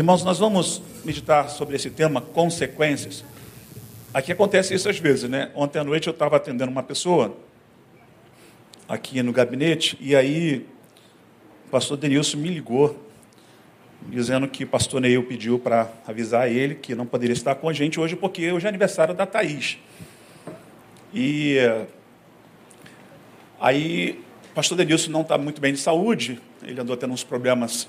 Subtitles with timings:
[0.00, 3.22] Irmãos, nós vamos meditar sobre esse tema, consequências.
[4.14, 5.50] Aqui acontece isso às vezes, né?
[5.54, 7.36] Ontem à noite eu estava atendendo uma pessoa
[8.88, 10.66] aqui no gabinete e aí
[11.66, 12.98] o pastor Denilson me ligou
[14.08, 17.72] dizendo que o pastor Neil pediu para avisar ele que não poderia estar com a
[17.74, 19.76] gente hoje porque hoje é aniversário da Thaís.
[21.12, 21.58] E
[23.60, 24.18] aí
[24.50, 27.86] o pastor Denilson não está muito bem de saúde, ele andou tendo uns problemas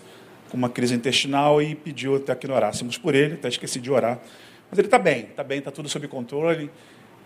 [0.52, 4.20] com uma crise intestinal e pediu até que orássemos por ele, até esqueci de orar.
[4.70, 6.70] Mas ele está bem, está bem, está tudo sob controle.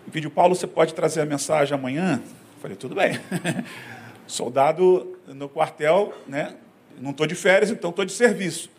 [0.07, 2.21] E pediu, Paulo, você pode trazer a mensagem amanhã?
[2.23, 3.19] Eu falei, tudo bem.
[4.27, 6.55] Soldado no quartel, né?
[7.01, 8.69] Não estou de férias, então estou de serviço.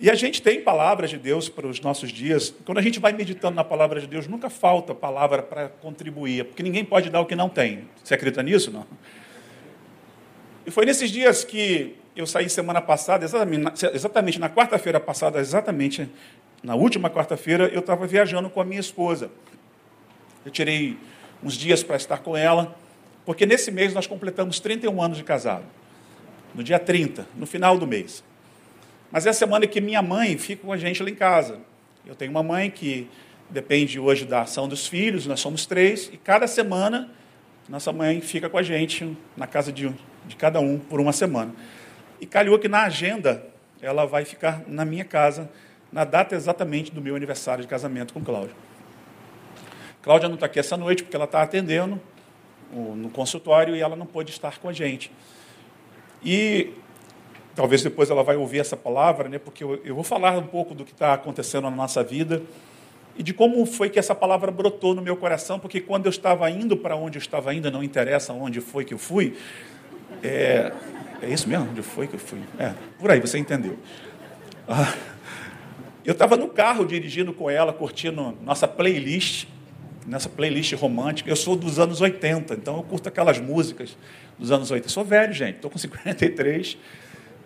[0.00, 2.54] E a gente tem palavras de Deus para os nossos dias.
[2.64, 6.62] Quando a gente vai meditando na palavra de Deus, nunca falta palavra para contribuir, porque
[6.62, 7.88] ninguém pode dar o que não tem.
[8.02, 8.70] Você acredita nisso?
[8.70, 8.86] Não?
[10.66, 16.10] E foi nesses dias que eu saí semana passada, exatamente, exatamente na quarta-feira passada, exatamente
[16.62, 19.30] na última quarta-feira, eu estava viajando com a minha esposa.
[20.44, 20.98] Eu tirei
[21.42, 22.76] uns dias para estar com ela,
[23.24, 25.64] porque nesse mês nós completamos 31 anos de casado.
[26.52, 28.24] No dia 30, no final do mês.
[29.12, 31.60] Mas é a semana que minha mãe fica com a gente lá em casa.
[32.04, 33.08] Eu tenho uma mãe que
[33.48, 37.10] depende hoje da ação dos filhos, nós somos três, e cada semana
[37.68, 39.94] nossa mãe fica com a gente na casa de,
[40.26, 41.54] de cada um por uma semana.
[42.20, 43.44] E calhou que na agenda
[43.80, 45.48] ela vai ficar na minha casa
[45.92, 48.54] na data exatamente do meu aniversário de casamento com Cláudia.
[50.02, 52.00] Cláudia não está aqui essa noite porque ela está atendendo
[52.72, 55.10] no consultório e ela não pôde estar com a gente.
[56.22, 56.72] E
[57.54, 60.74] talvez depois ela vai ouvir essa palavra, né, porque eu, eu vou falar um pouco
[60.74, 62.42] do que está acontecendo na nossa vida
[63.16, 66.48] e de como foi que essa palavra brotou no meu coração, porque quando eu estava
[66.50, 69.36] indo para onde eu estava indo, não interessa onde foi que eu fui,
[70.22, 70.72] é,
[71.22, 71.68] é isso mesmo?
[71.70, 72.40] Onde foi que eu fui?
[72.58, 73.78] É, por aí, você entendeu.
[74.68, 74.94] Ah,
[76.04, 79.46] eu estava no carro dirigindo com ela, curtindo nossa playlist,
[80.06, 81.28] nessa playlist romântica.
[81.28, 83.96] Eu sou dos anos 80, então eu curto aquelas músicas
[84.38, 84.86] dos anos 80.
[84.86, 86.78] Eu sou velho, gente, estou com 53.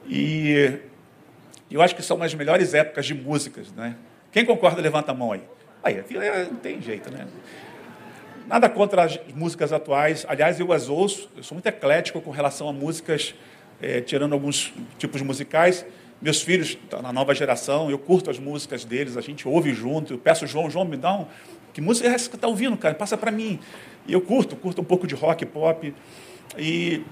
[0.06, 0.78] E
[1.71, 3.72] eu acho que são as melhores épocas de músicas.
[3.72, 3.97] Né?
[4.31, 5.43] Quem concorda, levanta a mão aí.
[5.82, 6.05] Aí,
[6.49, 7.27] não tem jeito, né?
[8.47, 10.25] Nada contra as músicas atuais.
[10.28, 13.34] Aliás, eu as ouço, eu sou muito eclético com relação a músicas
[13.82, 15.84] é, tirando alguns tipos musicais.
[16.20, 20.15] Meus filhos tá na nova geração, eu curto as músicas deles, a gente ouve junto.
[20.15, 21.26] Eu peço, João, João, me dá um.
[21.72, 22.94] Que música é essa que está ouvindo, cara?
[22.94, 23.59] Passa para mim.
[24.06, 25.93] E eu curto, curto um pouco de rock, pop.
[26.56, 27.03] E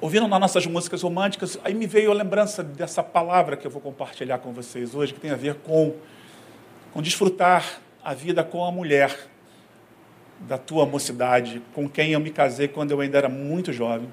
[0.00, 3.82] ouvindo nas nossas músicas românticas, aí me veio a lembrança dessa palavra que eu vou
[3.82, 5.94] compartilhar com vocês hoje, que tem a ver com,
[6.92, 9.14] com desfrutar a vida com a mulher
[10.40, 14.08] da tua mocidade, com quem eu me casei quando eu ainda era muito jovem.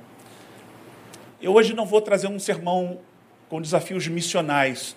[1.41, 3.00] Eu hoje não vou trazer um sermão
[3.50, 4.96] com desafios missionais.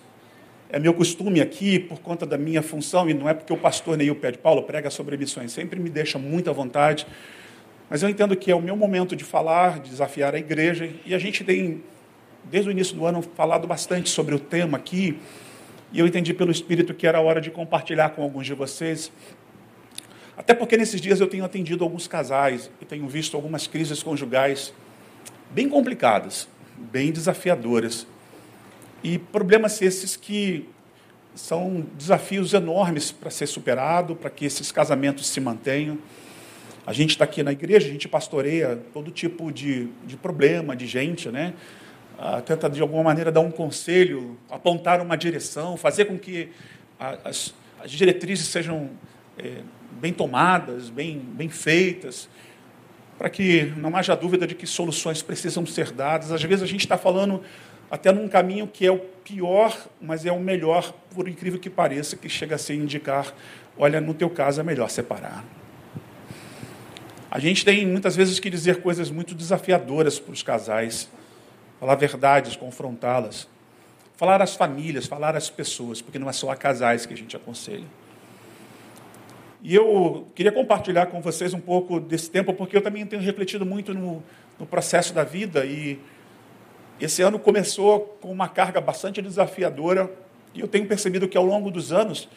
[0.69, 3.97] É meu costume aqui, por conta da minha função, e não é porque o pastor
[3.97, 7.07] Neil Pé de Paulo prega sobre missões, sempre me deixa muito à vontade,
[7.89, 11.15] mas eu entendo que é o meu momento de falar, de desafiar a igreja, e
[11.15, 11.83] a gente tem,
[12.43, 15.17] desde o início do ano, falado bastante sobre o tema aqui,
[15.91, 19.11] e eu entendi pelo Espírito que era hora de compartilhar com alguns de vocês.
[20.37, 24.71] Até porque nesses dias eu tenho atendido alguns casais e tenho visto algumas crises conjugais
[25.51, 26.47] bem complicadas,
[26.77, 28.05] bem desafiadoras.
[29.03, 30.67] E problemas esses que
[31.35, 35.97] são desafios enormes para ser superado, para que esses casamentos se mantenham.
[36.85, 40.87] A gente está aqui na igreja, a gente pastoreia todo tipo de, de problema, de
[40.87, 41.53] gente, né?
[42.17, 46.49] Ah, tenta de alguma maneira dar um conselho, apontar uma direção, fazer com que
[46.97, 48.91] as, as diretrizes sejam
[49.37, 49.57] é,
[49.99, 52.29] bem tomadas, bem, bem feitas
[53.17, 56.31] para que não haja dúvida de que soluções precisam ser dadas.
[56.31, 57.41] Às vezes a gente está falando
[57.89, 62.15] até num caminho que é o pior, mas é o melhor, por incrível que pareça,
[62.15, 63.33] que chega a ser indicar,
[63.77, 65.43] olha, no teu caso é melhor separar.
[67.31, 71.09] A gente tem muitas vezes que dizer coisas muito desafiadoras para os casais,
[71.79, 73.47] falar verdades, confrontá-las,
[74.15, 77.35] falar às famílias, falar às pessoas, porque não é só a casais que a gente
[77.35, 77.83] aconselha.
[79.67, 83.65] E eu queria compartilhar com vocês um pouco desse tempo, porque eu também tenho refletido
[83.65, 84.21] muito no,
[84.59, 85.65] no processo da vida.
[85.65, 85.99] E
[87.01, 90.07] esse ano começou com uma carga bastante desafiadora.
[90.53, 92.29] E eu tenho percebido que ao longo dos anos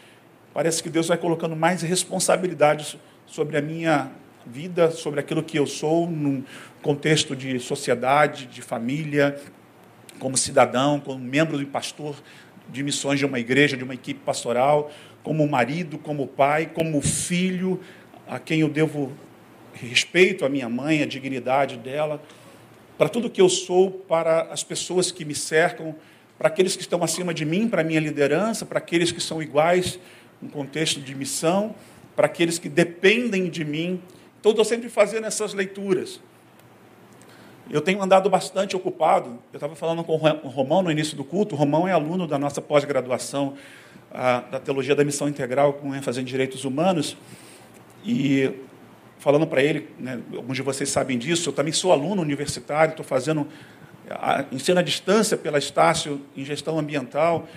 [0.54, 2.96] parece que Deus vai colocando mais responsabilidades
[3.26, 4.10] sobre a minha
[4.46, 6.42] vida, sobre aquilo que eu sou num
[6.80, 9.38] contexto de sociedade, de família,
[10.18, 12.16] como cidadão, como membro do pastor
[12.70, 14.90] de missões de uma igreja, de uma equipe pastoral,
[15.28, 17.78] como marido, como pai, como filho,
[18.26, 19.12] a quem eu devo
[19.74, 22.22] respeito à minha mãe, a dignidade dela,
[22.96, 25.94] para tudo que eu sou, para as pessoas que me cercam,
[26.38, 29.42] para aqueles que estão acima de mim, para a minha liderança, para aqueles que são
[29.42, 30.00] iguais
[30.40, 31.74] no contexto de missão,
[32.16, 34.00] para aqueles que dependem de mim.
[34.40, 36.22] Então, estou sempre fazendo essas leituras.
[37.70, 39.38] Eu tenho andado bastante ocupado.
[39.52, 41.54] Eu estava falando com o Romão no início do culto.
[41.54, 43.58] O Romão é aluno da nossa pós-graduação
[44.12, 47.16] da Teologia da Missão Integral, com ênfase em Direitos Humanos.
[48.04, 48.50] E
[49.18, 53.04] falando para ele, né, alguns de vocês sabem disso, eu também sou aluno universitário, estou
[53.04, 53.46] fazendo
[54.10, 57.48] a, ensino à distância pela Estácio em Gestão Ambiental.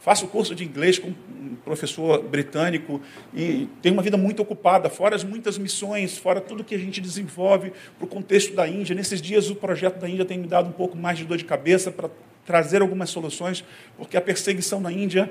[0.00, 3.00] Faço curso de inglês com um professor britânico
[3.34, 7.00] e tenho uma vida muito ocupada, fora as muitas missões, fora tudo que a gente
[7.00, 8.94] desenvolve para o contexto da Índia.
[8.94, 11.44] Nesses dias, o projeto da Índia tem me dado um pouco mais de dor de
[11.44, 12.08] cabeça para
[12.44, 13.64] trazer algumas soluções,
[13.96, 15.28] porque a perseguição na Índia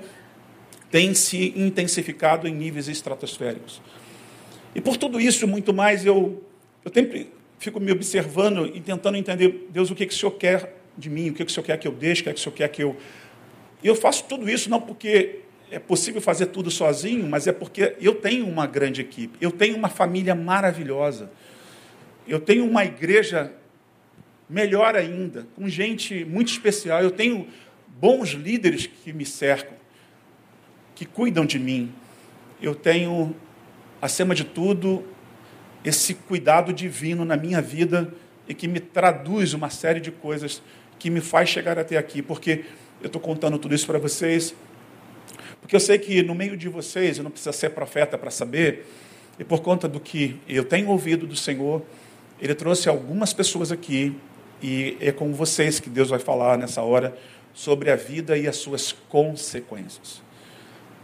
[0.95, 3.81] tem se intensificado em níveis estratosféricos.
[4.73, 6.41] E por tudo isso, muito mais, eu,
[6.85, 10.73] eu sempre fico me observando e tentando entender, Deus, o que, que o Senhor quer
[10.97, 12.41] de mim, o que, que o Senhor quer que eu deixe, o que, que o
[12.41, 12.95] Senhor quer que eu
[13.83, 17.97] e eu faço tudo isso não porque é possível fazer tudo sozinho, mas é porque
[17.99, 21.29] eu tenho uma grande equipe, eu tenho uma família maravilhosa,
[22.25, 23.51] eu tenho uma igreja
[24.49, 27.49] melhor ainda, com gente muito especial, eu tenho
[27.99, 29.75] bons líderes que me cercam,
[30.95, 31.93] que cuidam de mim,
[32.61, 33.35] eu tenho,
[34.01, 35.03] acima de tudo,
[35.83, 38.11] esse cuidado divino na minha vida
[38.47, 40.63] e que me traduz uma série de coisas
[40.97, 42.65] que me faz chegar até aqui, porque
[43.01, 44.55] eu estou contando tudo isso para vocês,
[45.61, 48.85] porque eu sei que no meio de vocês, eu não precisa ser profeta para saber,
[49.37, 51.83] e por conta do que eu tenho ouvido do Senhor,
[52.39, 54.15] Ele trouxe algumas pessoas aqui,
[54.61, 57.15] e é com vocês que Deus vai falar nessa hora
[57.53, 60.24] sobre a vida e as suas consequências.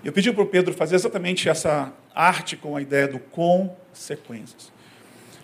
[0.03, 4.71] Eu pedi para o Pedro fazer exatamente essa arte com a ideia do consequências.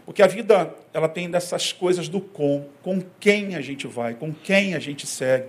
[0.03, 4.33] Porque a vida, ela tem dessas coisas do com, com quem a gente vai, com
[4.33, 5.45] quem a gente segue.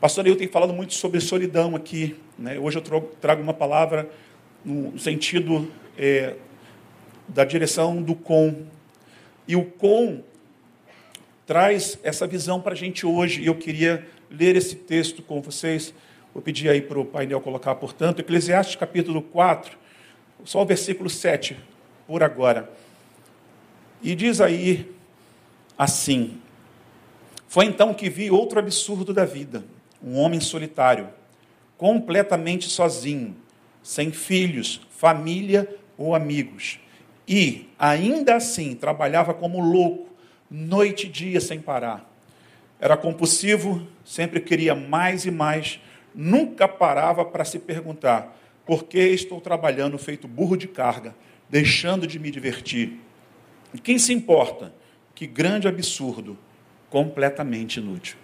[0.00, 2.16] Pastor eu tenho falado muito sobre solidão aqui.
[2.36, 2.58] Né?
[2.58, 2.82] Hoje eu
[3.20, 4.10] trago uma palavra
[4.64, 6.34] no sentido é,
[7.28, 8.64] da direção do com.
[9.46, 10.24] E o com
[11.46, 13.42] traz essa visão para a gente hoje.
[13.42, 15.94] E eu queria ler esse texto com vocês.
[16.36, 19.74] Vou pedir aí para o painel colocar, portanto, Eclesiastes capítulo 4,
[20.44, 21.56] só o versículo 7,
[22.06, 22.70] por agora.
[24.02, 24.94] E diz aí
[25.78, 26.38] assim:
[27.48, 29.64] Foi então que vi outro absurdo da vida
[30.02, 31.08] um homem solitário,
[31.78, 33.34] completamente sozinho,
[33.82, 35.66] sem filhos, família
[35.96, 36.78] ou amigos.
[37.26, 40.10] E, ainda assim, trabalhava como louco,
[40.50, 42.06] noite e dia sem parar.
[42.78, 45.80] Era compulsivo, sempre queria mais e mais,
[46.16, 48.34] nunca parava para se perguntar:
[48.64, 51.14] por que estou trabalhando feito burro de carga,
[51.48, 52.98] deixando de me divertir?
[53.74, 54.72] E quem se importa?
[55.14, 56.36] Que grande absurdo,
[56.88, 58.16] completamente inútil.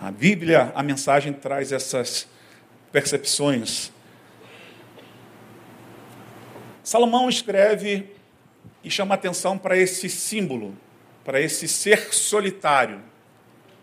[0.00, 2.26] A Bíblia, a mensagem traz essas
[2.90, 3.92] percepções.
[6.82, 8.10] Salomão escreve
[8.82, 10.76] e chama atenção para esse símbolo,
[11.24, 13.00] para esse ser solitário.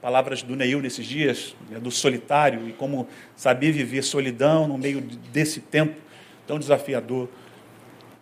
[0.02, 5.02] Palavras do Neil nesses dias, né, do solitário e como saber viver solidão no meio
[5.32, 6.00] desse tempo
[6.48, 7.30] tão desafiador.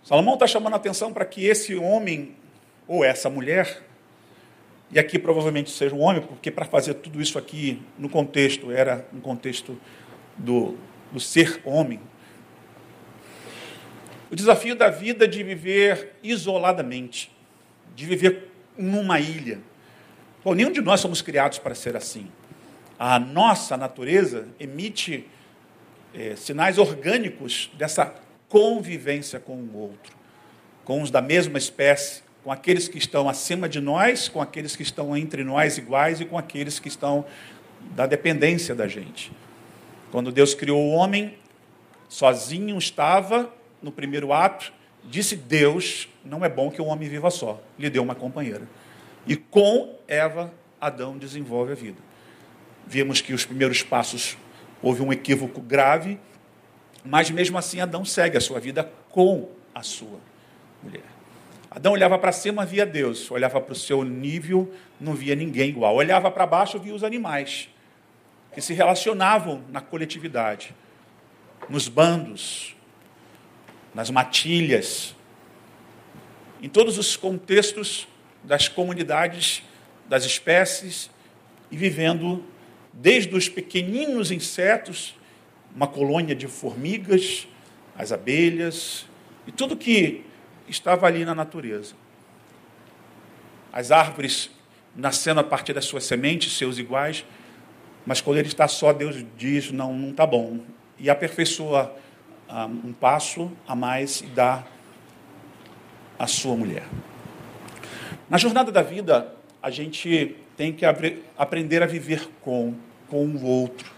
[0.03, 2.35] Salomão está chamando atenção para que esse homem
[2.87, 3.81] ou essa mulher
[4.91, 9.07] e aqui provavelmente seja um homem, porque para fazer tudo isso aqui no contexto, era
[9.13, 9.79] um contexto
[10.35, 10.75] do,
[11.11, 11.99] do ser homem.
[14.31, 17.31] O desafio da vida de viver isoladamente,
[17.95, 19.59] de viver numa ilha.
[20.41, 22.31] Bom, nenhum de nós somos criados para ser assim.
[22.97, 25.27] A nossa natureza emite
[26.13, 28.13] é, sinais orgânicos dessa
[28.47, 30.13] convivência com o outro,
[30.85, 34.81] com os da mesma espécie, com aqueles que estão acima de nós, com aqueles que
[34.81, 37.25] estão entre nós iguais e com aqueles que estão
[37.91, 39.33] da dependência da gente.
[40.09, 41.37] Quando Deus criou o homem,
[42.07, 44.71] sozinho estava no primeiro ato,
[45.03, 47.61] disse Deus: não é bom que o homem viva só.
[47.77, 48.63] Lhe deu uma companheira.
[49.27, 51.97] E com Eva, Adão desenvolve a vida.
[52.87, 54.37] Vimos que os primeiros passos
[54.81, 56.19] houve um equívoco grave,
[57.03, 60.19] mas mesmo assim Adão segue a sua vida com a sua
[60.81, 61.03] mulher.
[61.69, 63.29] Adão olhava para cima, via Deus.
[63.29, 65.95] Olhava para o seu nível, não via ninguém igual.
[65.95, 67.69] Olhava para baixo, via os animais
[68.53, 70.75] que se relacionavam na coletividade,
[71.69, 72.75] nos bandos,
[73.93, 75.15] nas matilhas,
[76.61, 78.07] em todos os contextos
[78.43, 79.63] das comunidades,
[80.07, 81.09] das espécies,
[81.71, 82.43] e vivendo
[82.93, 85.15] desde os pequeninos insetos,
[85.75, 87.47] uma colônia de formigas,
[87.95, 89.05] as abelhas,
[89.45, 90.25] e tudo que
[90.67, 91.93] estava ali na natureza.
[93.71, 94.49] As árvores
[94.95, 97.25] nascendo a partir das suas sementes, seus iguais,
[98.05, 100.61] Mas quando ele está só, Deus diz: não, não está bom.
[100.97, 101.95] E aperfeiçoa
[102.47, 104.65] ah, um passo a mais e dá
[106.17, 106.85] a sua mulher.
[108.29, 112.75] Na jornada da vida, a gente tem que aprender a viver com,
[113.07, 113.91] com o outro.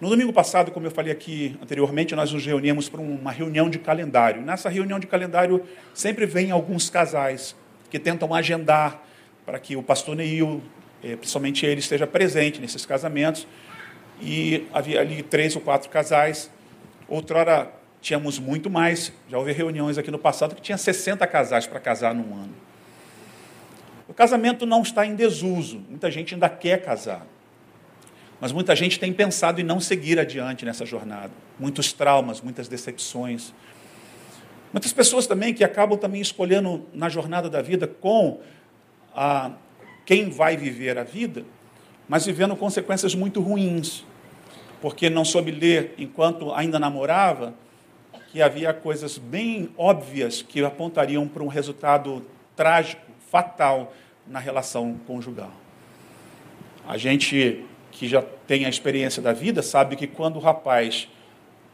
[0.00, 3.78] No domingo passado, como eu falei aqui anteriormente, nós nos reunimos para uma reunião de
[3.78, 4.40] calendário.
[4.40, 5.62] Nessa reunião de calendário
[5.92, 7.54] sempre vem alguns casais
[7.90, 9.02] que tentam agendar
[9.44, 10.62] para que o pastor Neil,
[11.04, 13.46] eh, principalmente ele, esteja presente nesses casamentos.
[14.22, 16.50] E havia ali três ou quatro casais.
[17.08, 19.12] Outrora tínhamos muito mais.
[19.28, 22.54] Já houve reuniões aqui no passado que tinha 60 casais para casar num ano.
[24.08, 25.84] O casamento não está em desuso.
[25.88, 27.26] Muita gente ainda quer casar.
[28.40, 31.30] Mas muita gente tem pensado em não seguir adiante nessa jornada.
[31.58, 33.52] Muitos traumas, muitas decepções.
[34.72, 38.40] Muitas pessoas também que acabam também escolhendo na jornada da vida com
[39.14, 39.50] a,
[40.06, 41.44] quem vai viver a vida,
[42.08, 44.04] mas vivendo consequências muito ruins.
[44.80, 47.54] Porque não soube ler enquanto ainda namorava
[48.30, 53.92] que havia coisas bem óbvias que apontariam para um resultado trágico, fatal
[54.26, 55.52] na relação conjugal.
[56.86, 61.08] A gente que já tem a experiência da vida sabe que quando o rapaz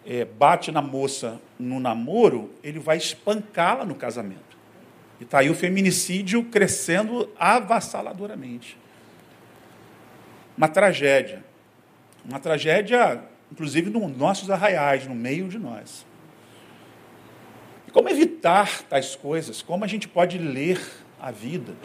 [0.07, 4.57] é, bate na moça no namoro, ele vai espancá-la no casamento.
[5.21, 8.77] E está aí o feminicídio crescendo avassaladoramente.
[10.57, 11.45] Uma tragédia.
[12.25, 13.21] Uma tragédia,
[13.51, 16.07] inclusive, nos nossos arraiais, no meio de nós.
[17.95, 19.63] Como evitar tais coisas?
[19.63, 20.81] Como a gente pode ler
[21.21, 21.77] a vida?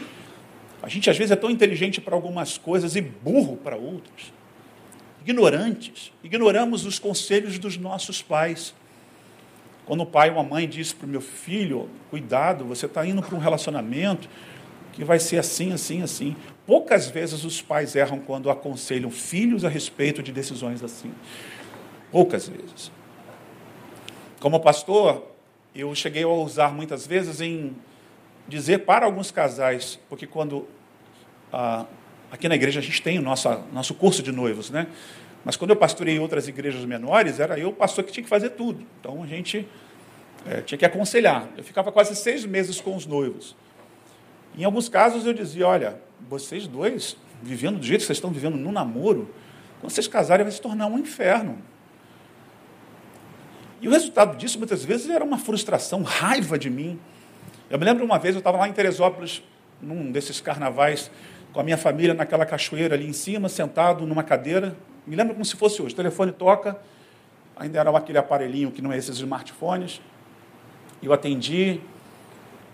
[0.81, 4.33] A gente às vezes é tão inteligente para algumas coisas e burro para outras.
[5.21, 6.11] Ignorantes.
[6.23, 8.73] Ignoramos os conselhos dos nossos pais.
[9.85, 13.21] Quando o pai ou a mãe diz para o meu filho, cuidado, você está indo
[13.21, 14.27] para um relacionamento
[14.93, 16.35] que vai ser assim, assim, assim.
[16.65, 21.13] Poucas vezes os pais erram quando aconselham filhos a respeito de decisões assim.
[22.11, 22.91] Poucas vezes.
[24.39, 25.29] Como pastor,
[25.79, 27.75] eu cheguei a usar muitas vezes em
[28.47, 30.67] dizer para alguns casais, porque quando
[31.51, 31.85] ah,
[32.31, 34.87] aqui na igreja a gente tem o nosso, nosso curso de noivos, né?
[35.43, 38.51] Mas quando eu pastorei outras igrejas menores, era eu o pastor que tinha que fazer
[38.51, 38.85] tudo.
[38.99, 39.67] Então a gente
[40.45, 41.47] é, tinha que aconselhar.
[41.57, 43.55] Eu ficava quase seis meses com os noivos.
[44.57, 48.57] Em alguns casos eu dizia: olha, vocês dois, vivendo do jeito que vocês estão vivendo
[48.57, 49.29] no namoro,
[49.79, 51.57] quando vocês casarem vai se tornar um inferno.
[53.81, 56.99] E o resultado disso muitas vezes era uma frustração, raiva de mim.
[57.69, 59.41] Eu me lembro uma vez, eu estava lá em Teresópolis,
[59.81, 61.09] num desses carnavais,
[61.53, 64.75] com a minha família naquela cachoeira ali em cima, sentado numa cadeira.
[65.07, 65.93] Me lembro como se fosse hoje.
[65.93, 66.79] O telefone toca,
[67.55, 70.01] ainda era aquele aparelhinho que não é esses smartphones.
[71.01, 71.79] Eu atendi.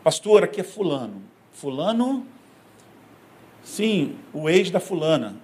[0.03, 1.21] Pastor, aqui é fulano.
[1.53, 2.25] Fulano?
[3.63, 5.35] Sim, o ex da fulana.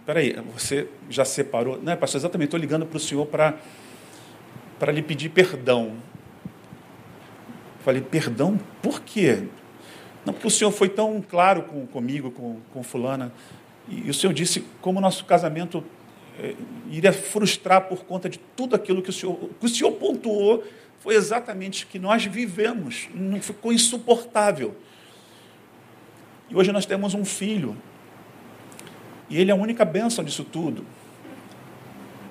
[0.00, 1.78] Espera aí, você já separou?
[1.82, 3.58] Não, pastor, exatamente, estou ligando para o senhor para
[4.86, 5.96] lhe pedir perdão.
[7.80, 8.58] Falei, perdão?
[8.82, 9.44] Por quê?
[10.24, 13.32] Não, porque o Senhor foi tão claro com, comigo, com, com fulana,
[13.88, 15.82] e, e o Senhor disse como o nosso casamento
[16.38, 16.54] é,
[16.90, 20.62] iria frustrar por conta de tudo aquilo que o Senhor, que o Senhor pontuou,
[21.00, 24.76] foi exatamente o que nós vivemos, não ficou insuportável.
[26.50, 27.76] E hoje nós temos um filho,
[29.30, 30.84] e ele é a única bênção disso tudo.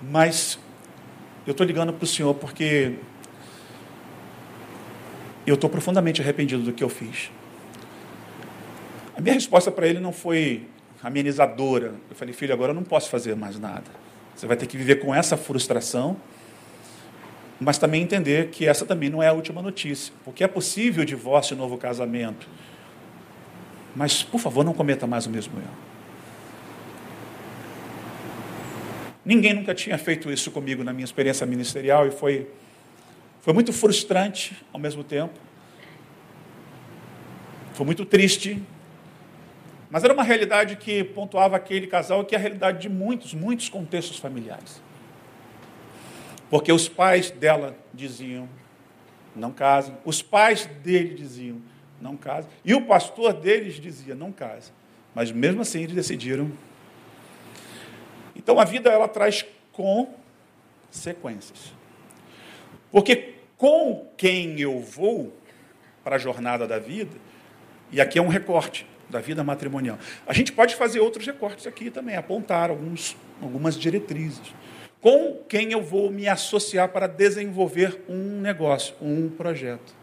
[0.02, 0.60] Mas
[1.48, 2.96] eu estou ligando para o Senhor porque
[5.46, 7.32] eu estou profundamente arrependido do que eu fiz.
[9.16, 10.68] A minha resposta para ele não foi
[11.02, 11.96] amenizadora.
[12.10, 13.86] Eu falei, filho, agora eu não posso fazer mais nada.
[14.36, 16.18] Você vai ter que viver com essa frustração,
[17.62, 20.14] mas também entender que essa também não é a última notícia.
[20.26, 22.46] Porque é possível divórcio e novo casamento.
[23.96, 25.87] Mas, por favor, não cometa mais o mesmo erro.
[29.28, 32.48] Ninguém nunca tinha feito isso comigo na minha experiência ministerial e foi
[33.42, 35.34] foi muito frustrante ao mesmo tempo.
[37.74, 38.64] Foi muito triste.
[39.90, 43.68] Mas era uma realidade que pontuava aquele casal, que é a realidade de muitos, muitos
[43.68, 44.82] contextos familiares.
[46.50, 48.48] Porque os pais dela diziam:
[49.36, 49.94] não casem.
[50.06, 51.62] Os pais dele diziam:
[52.00, 52.50] não casem.
[52.64, 54.74] E o pastor deles dizia: não casem.
[55.14, 56.50] Mas mesmo assim eles decidiram.
[58.48, 61.74] Então a vida ela traz consequências.
[62.90, 65.34] Porque com quem eu vou
[66.02, 67.12] para a jornada da vida,
[67.92, 70.00] e aqui é um recorte da vida matrimonial.
[70.26, 74.54] A gente pode fazer outros recortes aqui também, apontar alguns, algumas diretrizes.
[75.02, 79.94] Com quem eu vou me associar para desenvolver um negócio, um projeto.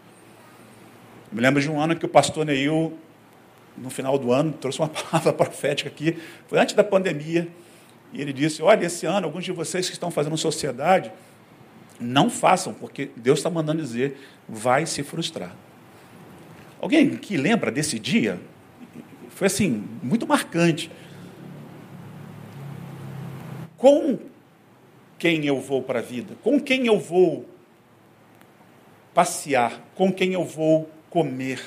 [1.32, 2.92] me lembro de um ano que o pastor Neil
[3.76, 7.48] no final do ano, trouxe uma palavra profética aqui, foi antes da pandemia,
[8.14, 11.12] e ele disse: Olha, esse ano, alguns de vocês que estão fazendo sociedade,
[12.00, 14.16] não façam, porque Deus está mandando dizer,
[14.48, 15.54] vai se frustrar.
[16.80, 18.40] Alguém que lembra desse dia?
[19.30, 20.90] Foi assim, muito marcante.
[23.76, 24.18] Com
[25.18, 26.36] quem eu vou para a vida?
[26.42, 27.48] Com quem eu vou
[29.12, 29.80] passear?
[29.94, 31.62] Com quem eu vou comer?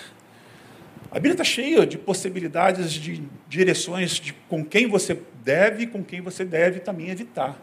[1.09, 6.03] A Bíblia está cheia de possibilidades, de direções de com quem você deve e com
[6.03, 7.57] quem você deve também evitar.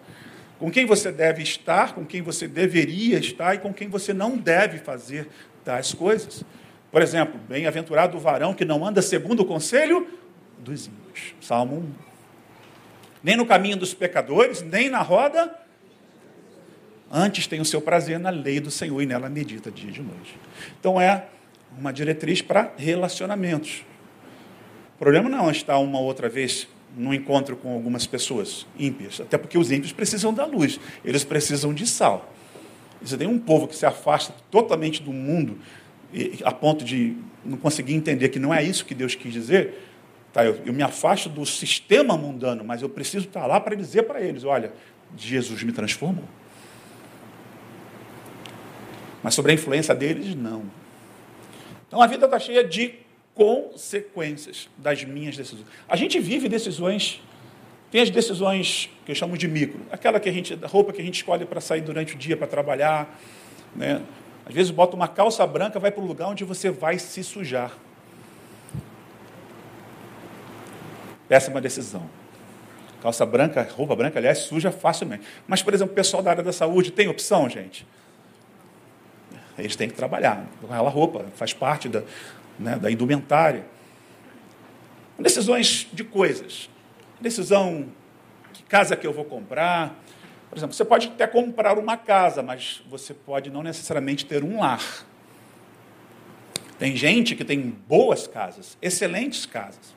[0.59, 4.37] Com quem você deve estar, com quem você deveria estar e com quem você não
[4.37, 5.29] deve fazer
[5.63, 6.43] tais coisas.
[6.91, 10.07] Por exemplo, bem-aventurado o varão que não anda segundo o conselho
[10.59, 11.35] dos ímpios.
[11.41, 11.93] Salmo 1.
[13.23, 15.55] Nem no caminho dos pecadores, nem na roda.
[17.11, 20.39] Antes tem o seu prazer na lei do Senhor e nela medita dia e noite.
[20.81, 21.27] Então é
[21.79, 23.85] uma diretriz para relacionamentos.
[24.97, 29.37] O problema não é estar uma outra vez no encontro com algumas pessoas ímpias, até
[29.37, 32.33] porque os ímpios precisam da luz, eles precisam de sal.
[33.03, 35.59] Você tem um povo que se afasta totalmente do mundo
[36.45, 39.75] a ponto de não conseguir entender que não é isso que Deus quis dizer.
[40.33, 44.05] Tá, eu, eu me afasto do sistema mundano, mas eu preciso estar lá para dizer
[44.05, 44.73] para eles: olha,
[45.17, 46.25] Jesus me transformou.
[49.23, 50.65] Mas sobre a influência deles, não.
[51.95, 52.93] Então a vida está cheia de
[53.37, 55.65] consequências das minhas decisões.
[55.89, 57.23] A gente vive decisões,
[57.89, 61.01] tem as decisões que eu chamo de micro, aquela que a gente, a roupa que
[61.01, 63.17] a gente escolhe para sair durante o dia para trabalhar,
[63.77, 64.03] né?
[64.45, 67.71] Às vezes bota uma calça branca, vai para o lugar onde você vai se sujar.
[71.29, 72.11] Péssima decisão.
[73.01, 75.23] Calça branca, roupa branca, aliás, suja facilmente.
[75.47, 77.87] Mas, por exemplo, o pessoal da área da saúde tem opção, gente?
[79.59, 82.03] Eles têm que trabalhar aquela roupa, faz parte da,
[82.59, 83.65] né, da indumentária.
[85.19, 86.69] Decisões de coisas.
[87.21, 87.87] Decisão
[88.53, 89.95] que casa que eu vou comprar.
[90.51, 94.61] Por exemplo, você pode até comprar uma casa, mas você pode não necessariamente ter um
[94.61, 95.05] lar.
[96.79, 99.95] Tem gente que tem boas casas, excelentes casas.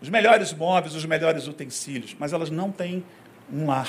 [0.00, 3.04] Os melhores móveis, os melhores utensílios, mas elas não têm
[3.52, 3.88] um lar.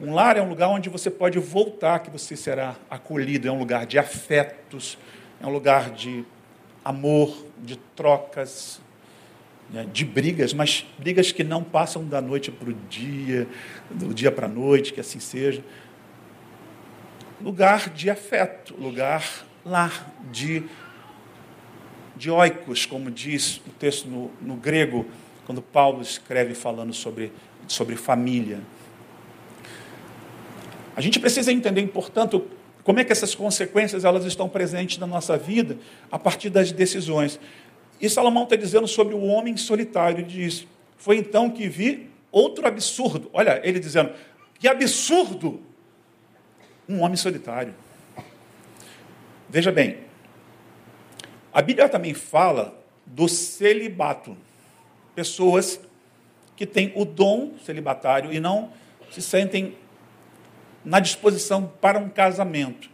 [0.00, 3.58] Um lar é um lugar onde você pode voltar, que você será acolhido, é um
[3.58, 4.96] lugar de afetos,
[5.42, 6.24] é um lugar de
[6.84, 8.80] amor, de trocas,
[9.70, 13.48] né, de brigas, mas brigas que não passam da noite para o dia,
[13.90, 15.64] do dia para a noite, que assim seja.
[17.40, 19.24] Lugar de afeto, lugar
[19.64, 20.62] lar, de,
[22.16, 25.06] de oikos, como diz o texto no, no grego,
[25.44, 27.32] quando Paulo escreve falando sobre,
[27.66, 28.60] sobre família.
[30.98, 32.44] A gente precisa entender, portanto,
[32.82, 35.78] como é que essas consequências elas estão presentes na nossa vida
[36.10, 37.38] a partir das decisões.
[38.00, 40.18] E Salomão está dizendo sobre o homem solitário.
[40.18, 43.30] Ele diz: Foi então que vi outro absurdo.
[43.32, 44.10] Olha, ele dizendo:
[44.58, 45.62] Que absurdo!
[46.88, 47.76] Um homem solitário.
[49.48, 49.98] Veja bem,
[51.52, 54.36] a Bíblia também fala do celibato.
[55.14, 55.80] Pessoas
[56.56, 58.72] que têm o dom celibatário e não
[59.12, 59.76] se sentem
[60.88, 62.88] na disposição para um casamento.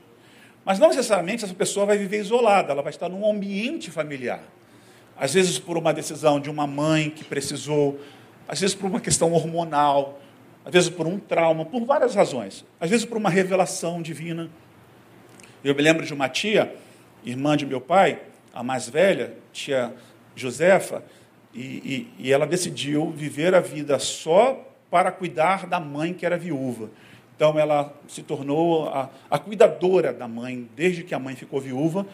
[0.65, 4.43] Mas não necessariamente essa pessoa vai viver isolada, ela vai estar num ambiente familiar.
[5.17, 8.01] Às vezes por uma decisão de uma mãe que precisou,
[8.49, 10.21] às vezes por uma questão hormonal,
[10.65, 12.65] às vezes por um trauma, por várias razões.
[12.81, 14.51] Às vezes por uma revelação divina.
[15.63, 16.75] Eu me lembro de uma tia,
[17.25, 18.21] irmã de meu pai,
[18.53, 19.95] a mais velha, tia
[20.35, 21.05] Josefa,
[21.55, 26.37] e, e, e ela decidiu viver a vida só para cuidar da mãe que era
[26.37, 26.91] viúva.
[27.37, 32.07] Então ela se tornou a, a, cuidadora da mãe desde que a mãe ficou viúva,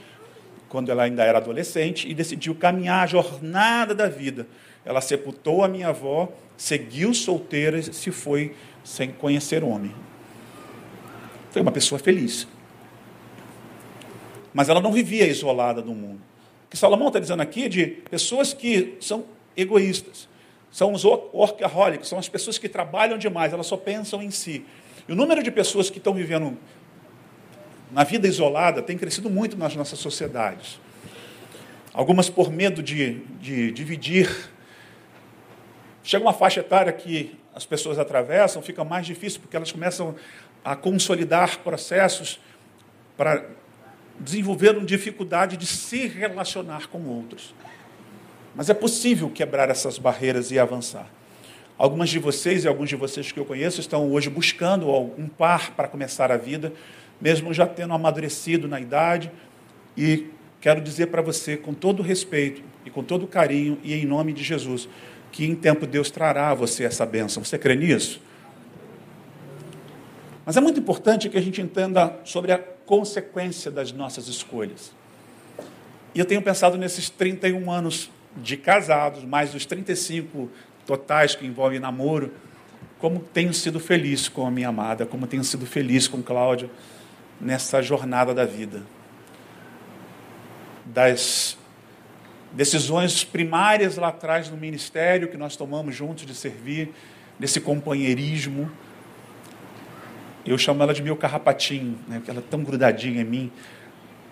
[0.69, 4.47] quando ela ainda era adolescente, e decidiu caminhar a jornada da vida.
[4.85, 9.95] Ela sepultou a minha avó, seguiu solteira e se foi sem conhecer homem.
[11.51, 12.47] Foi uma pessoa feliz.
[14.55, 16.21] Mas ela não vivia isolada do mundo.
[16.67, 19.25] O que Salomão está dizendo aqui é de pessoas que são
[19.57, 20.29] egoístas,
[20.71, 24.65] são os workaholics, são as pessoas que trabalham demais, elas só pensam em si.
[25.11, 26.57] E o número de pessoas que estão vivendo
[27.91, 30.79] na vida isolada tem crescido muito nas nossas sociedades.
[31.93, 34.31] Algumas por medo de, de dividir.
[36.05, 40.15] Chega uma faixa etária que as pessoas atravessam, fica mais difícil, porque elas começam
[40.65, 42.39] a consolidar processos
[43.17, 43.45] para
[44.21, 47.53] desenvolver uma dificuldade de se relacionar com outros.
[48.55, 51.09] Mas é possível quebrar essas barreiras e avançar.
[51.81, 55.71] Algumas de vocês e alguns de vocês que eu conheço estão hoje buscando um par
[55.71, 56.75] para começar a vida,
[57.19, 59.33] mesmo já tendo amadurecido na idade
[59.97, 60.27] e
[60.61, 64.45] quero dizer para você, com todo respeito e com todo carinho e em nome de
[64.45, 64.91] Jesus,
[65.33, 67.43] que em tempo Deus trará a você essa bênção.
[67.43, 68.21] Você crê nisso?
[70.45, 74.93] Mas é muito importante que a gente entenda sobre a consequência das nossas escolhas.
[76.15, 80.51] E eu tenho pensado nesses 31 anos de casados, mais os 35
[80.91, 82.33] totais que envolvem namoro,
[82.99, 86.69] como tenho sido feliz com a minha amada, como tenho sido feliz com Cláudio
[87.41, 88.83] nessa jornada da vida.
[90.85, 91.57] Das
[92.53, 96.93] decisões primárias lá atrás no ministério que nós tomamos juntos de servir,
[97.39, 98.69] desse companheirismo.
[100.45, 103.53] Eu chamo ela de meu carrapatinho, né, porque ela é tão grudadinha em mim,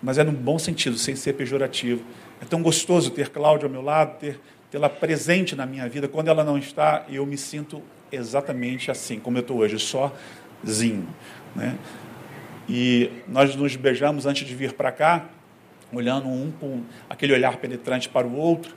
[0.03, 2.03] mas é num bom sentido, sem ser pejorativo.
[2.43, 4.41] É tão gostoso ter Cláudia ao meu lado, ter
[4.71, 6.09] tê-la presente na minha vida.
[6.09, 11.09] Quando ela não está, eu me sinto exatamente assim, como eu estou hoje, sozinho.
[11.55, 11.77] Né?
[12.69, 15.27] E nós nos beijamos antes de vir para cá,
[15.93, 18.75] olhando um com aquele olhar penetrante para o outro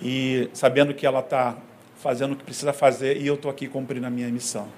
[0.00, 1.56] e sabendo que ela está
[1.96, 4.68] fazendo o que precisa fazer e eu estou aqui cumprindo a minha missão.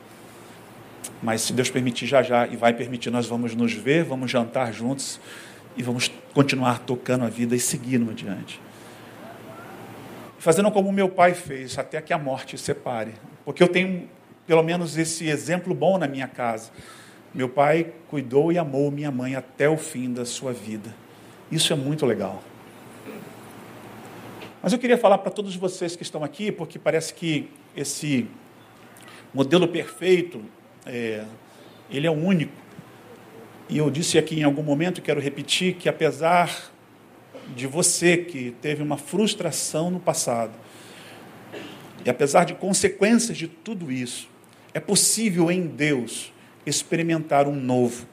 [1.22, 4.72] Mas se Deus permitir já já e vai permitir, nós vamos nos ver, vamos jantar
[4.72, 5.20] juntos
[5.76, 8.60] e vamos continuar tocando a vida e seguindo adiante.
[10.42, 13.12] Fazendo como meu pai fez, até que a morte separe.
[13.44, 14.08] Porque eu tenho
[14.44, 16.72] pelo menos esse exemplo bom na minha casa.
[17.32, 20.92] Meu pai cuidou e amou minha mãe até o fim da sua vida.
[21.48, 22.42] Isso é muito legal.
[24.60, 28.26] Mas eu queria falar para todos vocês que estão aqui, porque parece que esse
[29.32, 30.42] modelo perfeito,
[30.84, 31.24] é,
[31.88, 32.52] ele é o único.
[33.68, 36.71] E eu disse aqui em algum momento, quero repetir, que apesar
[37.54, 40.52] de você que teve uma frustração no passado,
[42.04, 44.28] e apesar de consequências de tudo isso,
[44.74, 46.32] é possível em Deus
[46.66, 48.06] experimentar um novo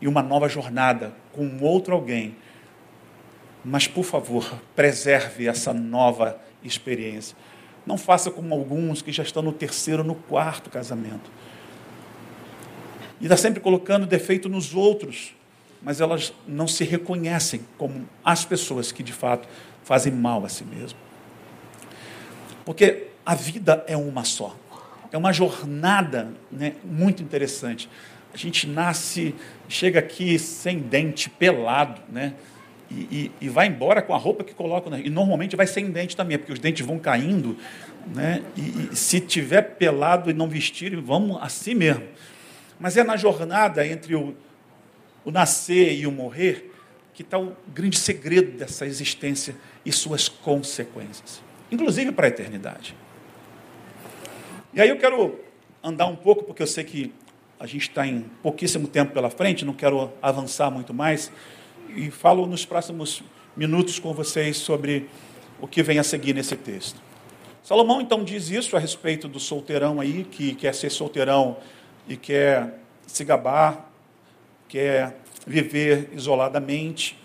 [0.00, 2.36] e uma nova jornada com outro alguém.
[3.64, 7.36] Mas, por favor, preserve essa nova experiência.
[7.84, 11.30] Não faça como alguns que já estão no terceiro, no quarto casamento.
[13.20, 15.34] E está sempre colocando defeito nos outros,
[15.86, 19.48] mas elas não se reconhecem como as pessoas que de fato
[19.84, 20.98] fazem mal a si mesmo.
[22.64, 24.56] Porque a vida é uma só.
[25.12, 27.88] É uma jornada né, muito interessante.
[28.34, 29.32] A gente nasce,
[29.68, 32.34] chega aqui sem dente, pelado, né?
[32.90, 34.90] E, e, e, vai embora com a roupa que coloca.
[34.90, 35.02] Né?
[35.04, 37.56] E normalmente vai sem dente também, porque os dentes vão caindo.
[38.12, 38.42] Né?
[38.56, 42.02] E, e se tiver pelado e não vestir, vamos assim mesmo.
[42.78, 44.34] Mas é na jornada entre o,
[45.26, 46.72] o nascer e o morrer
[47.12, 52.94] que está o grande segredo dessa existência e suas consequências, inclusive para a eternidade.
[54.72, 55.40] E aí eu quero
[55.82, 57.12] andar um pouco, porque eu sei que
[57.58, 61.32] a gente está em pouquíssimo tempo pela frente, não quero avançar muito mais,
[61.94, 63.22] e falo nos próximos
[63.56, 65.08] minutos com vocês sobre
[65.60, 67.00] o que vem a seguir nesse texto.
[67.64, 71.56] Salomão então diz isso a respeito do solteirão aí, que quer ser solteirão
[72.06, 73.85] e quer se gabar,
[74.68, 77.18] quer viver isoladamente.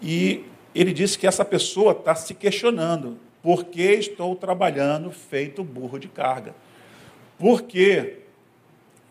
[0.00, 0.44] E
[0.74, 6.08] ele diz que essa pessoa está se questionando: por que estou trabalhando feito burro de
[6.08, 6.54] carga?
[7.38, 8.18] Por que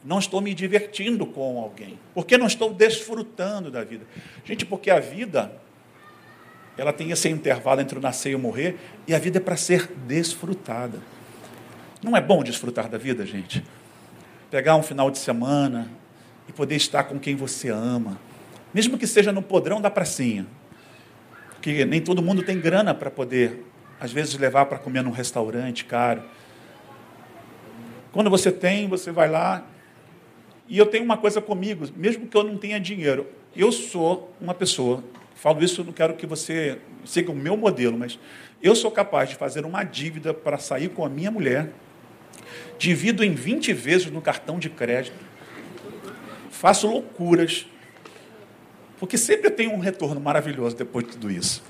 [0.04, 2.00] não estou me divertindo com alguém?
[2.14, 4.06] Por que não estou desfrutando da vida?
[4.44, 5.52] Gente, porque a vida,
[6.78, 9.58] ela tem esse intervalo entre o nascer e o morrer, e a vida é para
[9.58, 11.00] ser desfrutada.
[12.02, 13.64] Não é bom desfrutar da vida, gente?
[14.50, 15.92] Pegar um final de semana
[16.52, 18.20] e poder estar com quem você ama,
[18.74, 20.46] mesmo que seja no podrão da pracinha,
[21.54, 23.64] porque nem todo mundo tem grana para poder,
[24.00, 26.22] às vezes, levar para comer num restaurante caro.
[28.12, 29.66] Quando você tem, você vai lá
[30.68, 34.54] e eu tenho uma coisa comigo, mesmo que eu não tenha dinheiro, eu sou uma
[34.54, 35.04] pessoa,
[35.36, 38.20] falo isso, não quero que você siga o meu modelo, mas
[38.62, 41.72] eu sou capaz de fazer uma dívida para sair com a minha mulher,
[42.78, 45.31] divido em 20 vezes no cartão de crédito,
[46.62, 47.66] faço loucuras,
[49.00, 51.64] porque sempre eu tenho um retorno maravilhoso depois de tudo isso.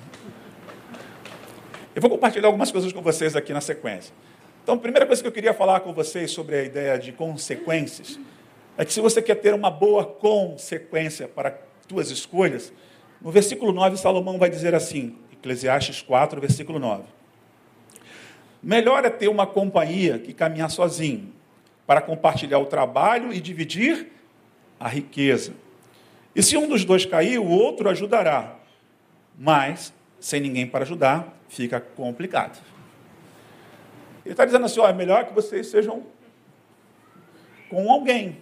[1.96, 4.14] Eu vou compartilhar algumas coisas com vocês aqui na sequência.
[4.62, 8.20] Então, a primeira coisa que eu queria falar com vocês sobre a ideia de consequências
[8.78, 12.74] é que se você quer ter uma boa consequência para tuas escolhas,
[13.22, 17.04] no versículo 9, Salomão vai dizer assim, Eclesiastes 4, versículo 9.
[18.62, 21.32] Melhor é ter uma companhia que caminhar sozinho,
[21.88, 24.20] para compartilhar o trabalho e dividir
[24.82, 25.54] a riqueza.
[26.36, 28.56] E se um dos dois cair, o outro ajudará.
[29.38, 32.60] Mas, sem ninguém para ajudar, fica complicado.
[34.26, 36.04] Ele está dizendo assim: ó, é melhor que vocês sejam
[37.70, 38.38] com alguém.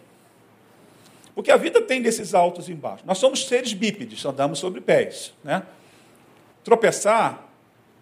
[1.36, 3.06] Porque a vida tem desses altos e baixos.
[3.06, 5.34] Nós somos seres bípedes, andamos sobre pés.
[5.44, 5.64] Né?
[6.64, 7.48] Tropeçar,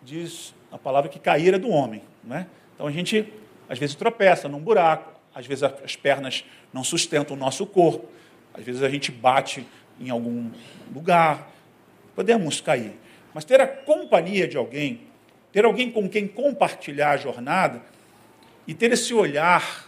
[0.04, 2.02] diz a palavra que cair é do homem.
[2.24, 2.48] Né?
[2.74, 3.32] Então a gente,
[3.70, 8.08] às vezes, tropeça num buraco, às vezes as pernas não sustentam o nosso corpo,
[8.58, 9.66] às vezes a gente bate
[10.00, 10.50] em algum
[10.94, 11.52] lugar,
[12.16, 12.94] podemos cair.
[13.34, 15.02] Mas ter a companhia de alguém,
[15.52, 17.82] ter alguém com quem compartilhar a jornada
[18.68, 19.88] e ter esse olhar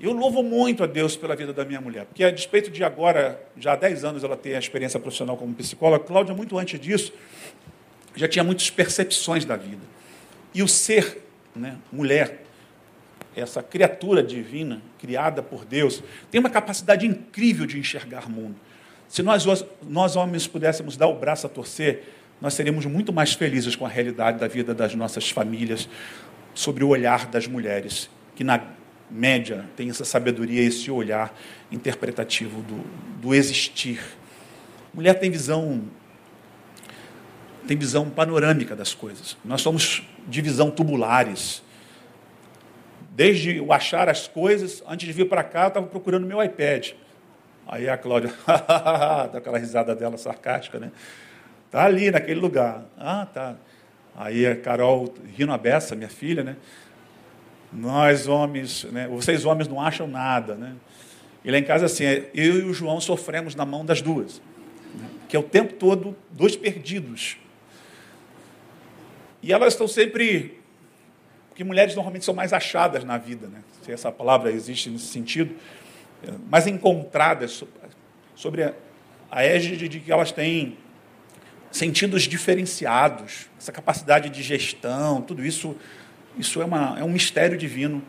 [0.00, 3.40] eu louvo muito a Deus pela vida da minha mulher, porque a despeito de agora,
[3.56, 7.12] já há 10 anos, ela ter a experiência profissional como psicóloga, Cláudia, muito antes disso,
[8.16, 9.82] já tinha muitas percepções da vida.
[10.52, 11.22] E o ser,
[11.54, 12.42] né, mulher,
[13.36, 18.56] essa criatura divina, criada por Deus, tem uma capacidade incrível de enxergar o mundo.
[19.08, 19.44] Se nós,
[19.82, 22.04] nós homens pudéssemos dar o braço a torcer,
[22.40, 25.88] nós seríamos muito mais felizes com a realidade da vida das nossas famílias,
[26.54, 28.62] sobre o olhar das mulheres, que na
[29.10, 31.36] média tem essa sabedoria, esse olhar
[31.70, 32.84] interpretativo do,
[33.20, 34.00] do existir.
[34.92, 35.82] Mulher tem visão
[37.66, 39.36] tem visão panorâmica das coisas.
[39.42, 41.62] Nós somos de visão tubulares.
[43.14, 46.90] Desde eu achar as coisas, antes de vir para cá, eu estava procurando meu iPad.
[47.66, 50.90] Aí a Cláudia, dá aquela risada dela sarcástica, né?
[51.70, 52.84] Tá ali naquele lugar.
[52.98, 53.54] Ah, tá.
[54.16, 56.56] Aí a Carol, rindo a beça, minha filha, né?
[57.72, 59.08] Nós homens, né?
[59.08, 60.74] vocês homens não acham nada, né?
[61.44, 64.40] E lá em casa assim, eu e o João sofremos na mão das duas,
[64.94, 65.08] né?
[65.28, 67.36] que é o tempo todo dois perdidos.
[69.42, 70.58] E elas estão sempre,
[71.54, 73.60] porque mulheres normalmente são mais achadas na vida, né?
[73.80, 75.54] Se essa palavra existe nesse sentido,
[76.26, 77.62] é, mais encontradas
[78.34, 78.64] sobre
[79.30, 80.76] a, égide de que elas têm
[81.70, 85.76] sentidos diferenciados, essa capacidade de gestão, tudo isso
[86.36, 88.02] isso é, uma, é um mistério divino.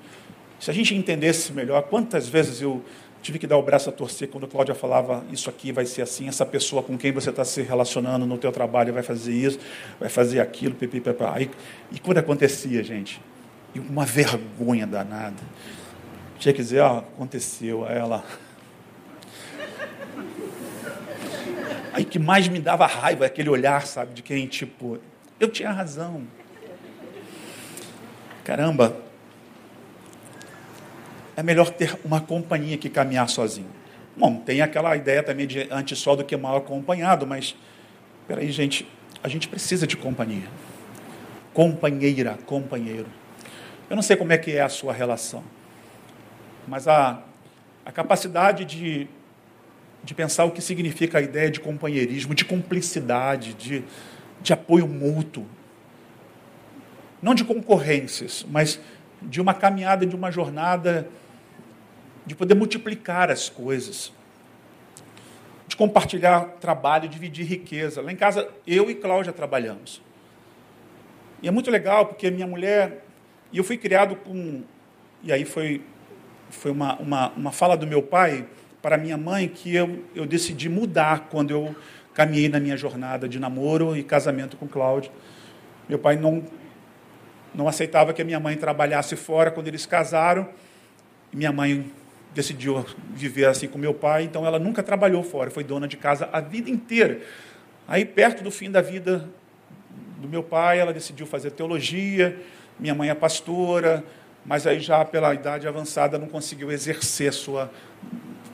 [0.60, 2.84] Se a gente entendesse melhor, quantas vezes eu
[3.21, 6.01] tive que dar o braço a torcer quando a Cláudia falava isso aqui vai ser
[6.01, 9.60] assim, essa pessoa com quem você está se relacionando no teu trabalho vai fazer isso,
[9.99, 11.23] vai fazer aquilo, pipi, pipi.
[11.23, 11.51] Aí,
[11.91, 13.21] e quando acontecia, gente,
[13.75, 15.43] e uma vergonha danada.
[16.39, 18.23] Tinha que dizer, ó, aconteceu, aí ela...
[21.93, 24.97] Aí que mais me dava raiva, aquele olhar, sabe, de quem, tipo,
[25.39, 26.23] eu tinha razão.
[28.43, 28.97] Caramba,
[31.38, 33.69] é melhor ter uma companhia que caminhar sozinho.
[34.15, 37.55] Bom, tem aquela ideia também de antes só do que mal acompanhado, mas
[38.27, 38.88] peraí, gente,
[39.23, 40.47] a gente precisa de companhia.
[41.53, 43.07] Companheira, companheiro.
[43.89, 45.43] Eu não sei como é que é a sua relação,
[46.67, 47.21] mas a,
[47.86, 49.08] a capacidade de,
[50.04, 53.84] de pensar o que significa a ideia de companheirismo, de cumplicidade, de,
[54.41, 55.45] de apoio mútuo,
[57.21, 58.80] não de concorrências, mas
[59.21, 61.08] de uma caminhada, de uma jornada,
[62.26, 64.12] de poder multiplicar as coisas,
[65.67, 68.02] de compartilhar trabalho, dividir riqueza.
[68.02, 70.02] Lá em casa, eu e Cláudia trabalhamos.
[71.41, 73.04] E é muito legal, porque minha mulher.
[73.51, 74.63] E eu fui criado com.
[75.23, 75.81] E aí foi,
[76.49, 78.45] foi uma, uma, uma fala do meu pai
[78.81, 81.75] para minha mãe que eu, eu decidi mudar quando eu
[82.13, 85.12] caminhei na minha jornada de namoro e casamento com Cláudia.
[85.89, 86.43] Meu pai não
[87.55, 90.49] não aceitava que a minha mãe trabalhasse fora quando eles casaram.
[91.31, 91.89] Minha mãe
[92.34, 96.29] decidiu viver assim com meu pai, então ela nunca trabalhou fora, foi dona de casa
[96.34, 97.21] a vida inteira.
[97.88, 99.29] Aí, perto do fim da vida
[100.17, 102.38] do meu pai, ela decidiu fazer teologia,
[102.79, 104.03] minha mãe é pastora,
[104.45, 107.71] mas aí já pela idade avançada não conseguiu exercer sua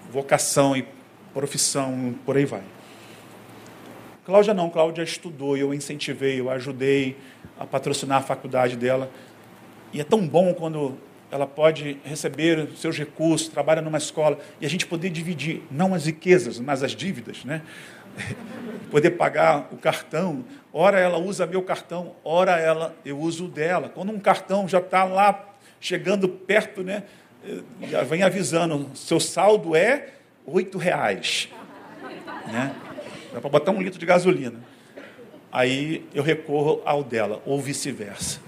[0.10, 0.86] vocação e
[1.34, 2.64] profissão, por aí vai.
[4.24, 7.18] Cláudia não, Cláudia estudou, eu incentivei, eu ajudei
[7.60, 9.10] a patrocinar a faculdade dela.
[9.92, 10.98] E é tão bom quando
[11.32, 16.06] ela pode receber seus recursos, trabalha numa escola, e a gente poder dividir, não as
[16.06, 17.62] riquezas, mas as dívidas, né?
[18.90, 20.44] poder pagar o cartão.
[20.74, 23.90] Ora ela usa meu cartão, ora ela eu uso o dela.
[23.90, 27.04] Quando um cartão já está lá chegando perto, né?
[27.90, 30.10] Já vem avisando, seu saldo é
[30.46, 31.50] oito reais.
[32.48, 32.76] Né?
[33.34, 34.60] Dá para botar um litro de gasolina.
[35.52, 38.40] Aí eu recorro ao dela, ou vice-versa.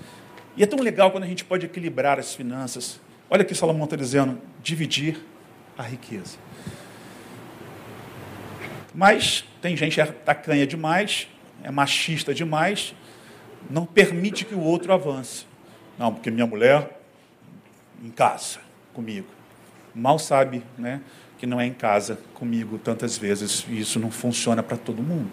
[0.56, 3.00] E é tão legal quando a gente pode equilibrar as finanças.
[3.30, 5.20] Olha que Salomão está dizendo: dividir
[5.78, 6.38] a riqueza.
[8.94, 11.28] Mas tem gente que é tacanha demais,
[11.64, 12.94] é machista demais,
[13.70, 15.46] não permite que o outro avance.
[15.98, 17.00] Não, porque minha mulher
[18.04, 18.60] em casa
[18.94, 19.28] comigo.
[19.96, 21.02] Mal sabe, né?
[21.44, 25.30] que não é em casa comigo tantas vezes, e isso não funciona para todo mundo.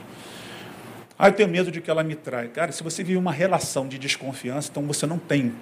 [1.16, 2.49] Ah, eu tenho medo de que ela me trai.
[2.49, 5.55] Cara, se você vive uma relação de desconfiança, então você não tem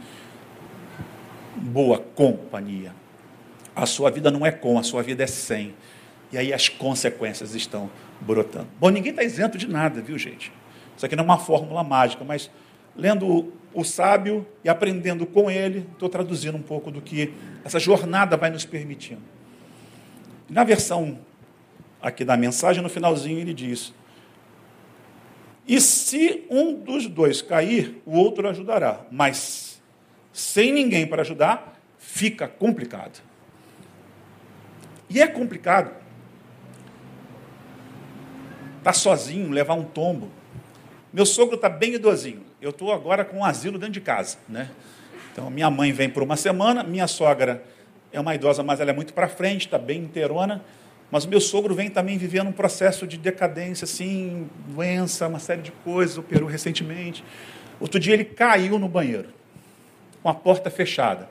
[1.55, 2.95] boa companhia.
[3.77, 5.75] A sua vida não é com, a sua vida é sem.
[6.31, 8.69] E aí as consequências estão brotando.
[8.79, 10.53] Bom, ninguém está isento de nada, viu, gente?
[10.97, 12.51] Isso aqui não é uma fórmula mágica, mas
[12.97, 17.33] lendo o sábio e aprendendo com ele, estou traduzindo um pouco do que
[17.65, 19.23] essa jornada vai nos permitindo.
[20.49, 21.19] Na versão
[22.03, 23.95] aqui da mensagem, no finalzinho, ele diz:
[25.67, 29.81] E se um dos dois cair, o outro ajudará, mas
[30.33, 33.23] sem ninguém para ajudar, fica complicado.
[35.09, 35.93] E é complicado
[38.83, 40.29] tá sozinho, levar um tombo.
[41.13, 42.43] Meu sogro está bem idosinho.
[42.61, 44.39] Eu estou agora com um asilo dentro de casa.
[44.49, 44.71] Né?
[45.33, 47.63] Então, minha mãe vem por uma semana, minha sogra
[48.13, 50.63] é uma idosa, mas ela é muito para frente, está bem inteirona.
[51.11, 55.63] Mas o meu sogro vem também vivendo um processo de decadência, assim, doença, uma série
[55.63, 57.25] de coisas, operou recentemente.
[57.81, 59.29] Outro dia ele caiu no banheiro,
[60.23, 61.31] com a porta fechada.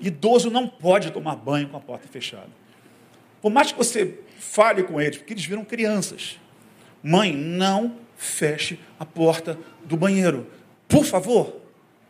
[0.00, 2.48] Idoso não pode tomar banho com a porta fechada.
[3.42, 6.38] Por mais que você fale com eles, porque eles viram crianças.
[7.02, 10.46] Mãe, não feche a porta do banheiro.
[10.88, 11.60] Por favor.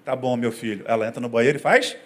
[0.04, 0.84] Tá bom, meu filho.
[0.86, 1.96] Ela entra no banheiro e faz.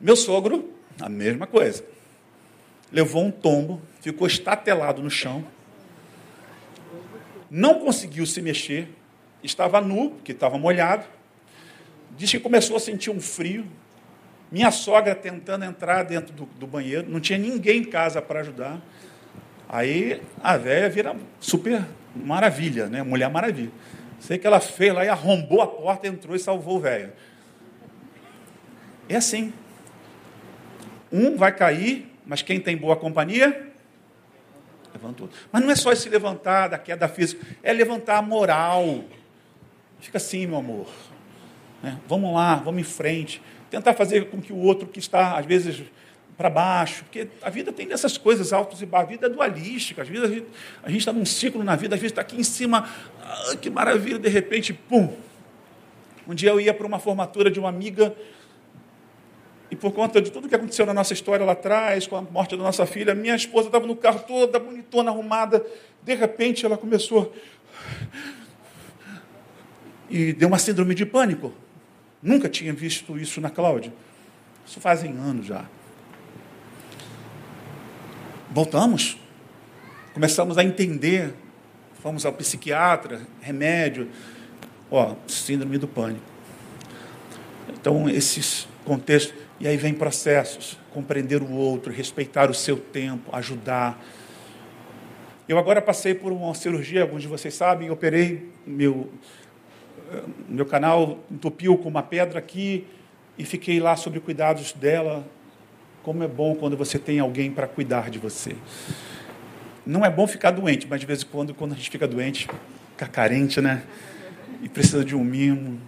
[0.00, 0.70] Meu sogro,
[1.00, 1.84] a mesma coisa.
[2.92, 5.44] Levou um tombo, ficou estatelado no chão,
[7.50, 8.88] não conseguiu se mexer,
[9.42, 11.06] estava nu, porque estava molhado.
[12.16, 13.66] Disse que começou a sentir um frio.
[14.54, 18.80] Minha sogra tentando entrar dentro do, do banheiro, não tinha ninguém em casa para ajudar.
[19.68, 23.02] Aí a velha vira super maravilha, né?
[23.02, 23.72] Mulher maravilha.
[24.20, 27.12] Sei que ela fez lá e arrombou a porta, entrou e salvou o velho.
[29.08, 29.52] É assim.
[31.10, 33.72] Um vai cair, mas quem tem boa companhia,
[34.92, 35.28] levantou.
[35.50, 39.02] Mas não é só esse levantar da queda física, é levantar a moral.
[39.98, 40.86] Fica assim, meu amor.
[41.82, 41.98] Né?
[42.06, 43.42] Vamos lá, vamos em frente.
[43.74, 45.82] Tentar fazer com que o outro que está, às vezes,
[46.36, 50.00] para baixo, porque a vida tem dessas coisas altos e baixos, a vida é dualística,
[50.00, 50.44] às vezes
[50.80, 52.88] a gente está num ciclo na vida, às vezes está aqui em cima,
[53.20, 55.12] ah, que maravilha, de repente, pum.
[56.24, 58.14] Um dia eu ia para uma formatura de uma amiga,
[59.72, 62.56] e por conta de tudo que aconteceu na nossa história lá atrás, com a morte
[62.56, 65.66] da nossa filha, minha esposa estava no carro toda bonitona, arrumada,
[66.00, 67.34] de repente ela começou
[70.08, 71.52] e deu uma síndrome de pânico.
[72.24, 73.92] Nunca tinha visto isso na Cláudia.
[74.66, 75.66] Isso fazem anos já.
[78.50, 79.18] Voltamos,
[80.14, 81.34] começamos a entender,
[82.00, 84.08] fomos ao psiquiatra, remédio,
[84.90, 86.24] ó, síndrome do pânico.
[87.68, 94.02] Então, esses contextos, e aí vem processos, compreender o outro, respeitar o seu tempo, ajudar.
[95.46, 99.10] Eu agora passei por uma cirurgia, alguns de vocês sabem, operei meu
[100.48, 102.86] meu canal entupiu com uma pedra aqui
[103.38, 105.24] e fiquei lá sob cuidados dela
[106.02, 108.54] como é bom quando você tem alguém para cuidar de você.
[109.86, 112.46] Não é bom ficar doente, mas de vez em quando, quando a gente fica doente,
[112.90, 113.82] fica carente, né?
[114.62, 115.80] E precisa de um mimo.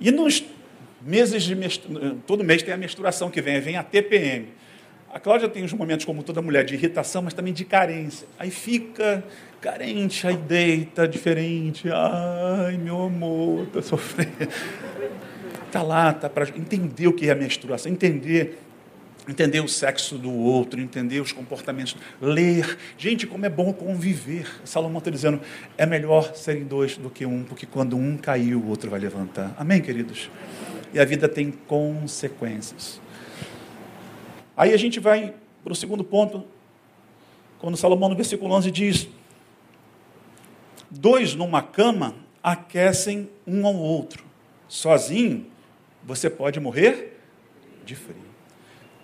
[0.00, 0.44] E nos
[1.02, 1.56] meses de
[2.26, 4.48] todo mês tem a menstruação que vem, vem a TPM.
[5.12, 8.28] A Cláudia tem uns momentos, como toda mulher, de irritação, mas também de carência.
[8.38, 9.24] Aí fica
[9.60, 11.88] carente, aí deita diferente.
[11.90, 14.48] Ai, meu amor, está sofrendo.
[15.66, 18.58] Está lá, está para entender o que é a menstruação, entender
[19.28, 22.78] entender o sexo do outro, entender os comportamentos, ler.
[22.96, 24.46] Gente, como é bom conviver.
[24.64, 25.40] Salomão está dizendo,
[25.76, 29.54] é melhor serem dois do que um, porque quando um cair, o outro vai levantar.
[29.58, 30.30] Amém, queridos?
[30.94, 33.00] E a vida tem consequências.
[34.56, 36.44] Aí a gente vai para o segundo ponto,
[37.58, 39.08] quando Salomão, no versículo 11, diz:
[40.90, 44.24] Dois numa cama aquecem um ao outro.
[44.68, 45.46] Sozinho,
[46.02, 47.18] você pode morrer
[47.84, 48.16] de frio.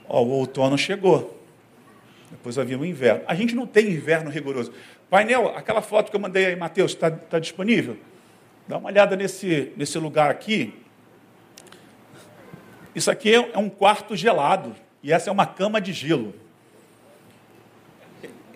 [0.08, 1.40] Ó, o outono chegou.
[2.30, 3.22] Depois vai vir o inverno.
[3.26, 4.72] A gente não tem inverno rigoroso.
[5.08, 7.96] Painel, aquela foto que eu mandei aí, Mateus, está tá disponível?
[8.66, 10.74] Dá uma olhada nesse, nesse lugar aqui.
[12.94, 14.74] Isso aqui é um quarto gelado.
[15.02, 16.34] E essa é uma cama de gelo.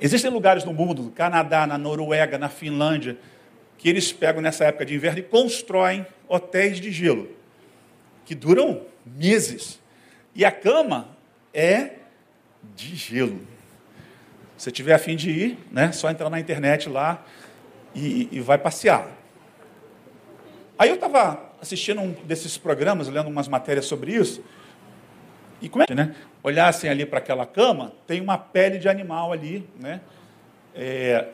[0.01, 3.19] Existem lugares no mundo, no Canadá, na Noruega, na Finlândia,
[3.77, 7.39] que eles pegam nessa época de inverno e constroem hotéis de gelo
[8.29, 9.81] que duram meses.
[10.35, 11.17] E a cama
[11.55, 11.93] é
[12.77, 13.41] de gelo.
[14.55, 17.25] Se tiver a fim de ir, né, só entrar na internet lá
[17.95, 19.09] e, e vai passear.
[20.79, 24.45] Aí eu estava assistindo um desses programas, lendo umas matérias sobre isso,
[25.61, 26.15] e como é que, né?
[26.43, 30.01] Olhassem ali para aquela cama, tem uma pele de animal ali, né?
[30.75, 31.29] É,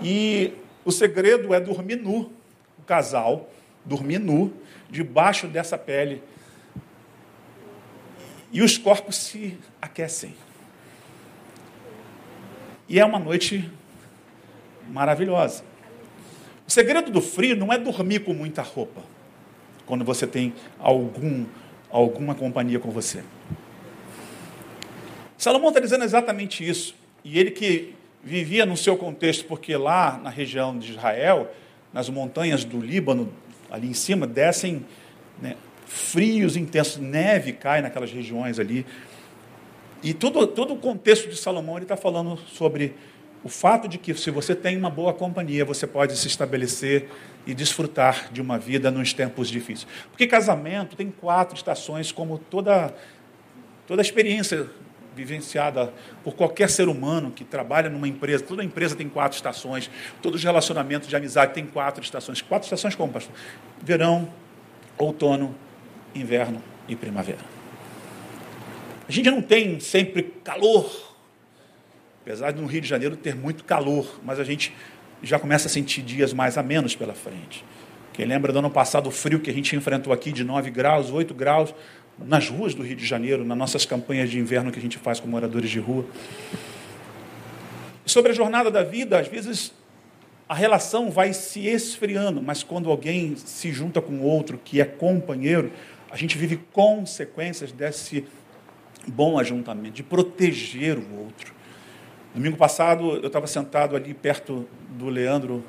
[0.00, 0.52] e
[0.84, 2.32] o segredo é dormir nu,
[2.78, 3.50] o casal
[3.84, 4.52] dormir nu,
[4.88, 6.22] debaixo dessa pele.
[8.52, 10.34] e os corpos se aquecem.
[12.88, 13.70] E é uma noite
[14.88, 15.62] maravilhosa.
[16.66, 19.02] O segredo do frio não é dormir com muita roupa,
[19.86, 21.46] quando você tem algum,
[21.90, 23.22] alguma companhia com você.
[25.36, 26.94] Salomão está dizendo exatamente isso.
[27.24, 31.50] E ele que vivia no seu contexto, porque lá na região de Israel,
[31.92, 33.32] nas montanhas do Líbano,
[33.70, 34.84] ali em cima, descem
[35.40, 38.86] né, frios intensos, neve cai naquelas regiões ali.
[40.02, 42.94] E todo, todo o contexto de Salomão ele está falando sobre
[43.42, 47.08] o fato de que se você tem uma boa companhia, você pode se estabelecer
[47.46, 49.86] e desfrutar de uma vida nos tempos difíceis.
[50.10, 52.94] Porque casamento tem quatro estações, como toda,
[53.86, 54.68] toda experiência
[55.16, 58.44] vivenciada por qualquer ser humano que trabalha numa empresa.
[58.44, 59.90] Toda empresa tem quatro estações,
[60.22, 62.42] todos os relacionamentos de amizade têm quatro estações.
[62.42, 63.34] Quatro estações como, pastor?
[63.82, 64.30] Verão,
[64.98, 65.54] outono,
[66.14, 67.60] inverno e primavera.
[69.08, 71.09] A gente não tem sempre calor,
[72.30, 74.72] apesar de no Rio de Janeiro ter muito calor, mas a gente
[75.20, 77.64] já começa a sentir dias mais a menos pela frente.
[78.12, 81.10] Quem lembra do ano passado o frio que a gente enfrentou aqui de 9 graus,
[81.10, 81.74] 8 graus,
[82.16, 85.18] nas ruas do Rio de Janeiro, nas nossas campanhas de inverno que a gente faz
[85.18, 86.06] com moradores de rua.
[88.06, 89.72] Sobre a jornada da vida, às vezes
[90.48, 95.72] a relação vai se esfriando, mas quando alguém se junta com outro que é companheiro,
[96.08, 98.24] a gente vive consequências desse
[99.08, 101.59] bom ajuntamento, de proteger o outro.
[102.34, 105.64] Domingo passado, eu estava sentado ali perto do Leandro,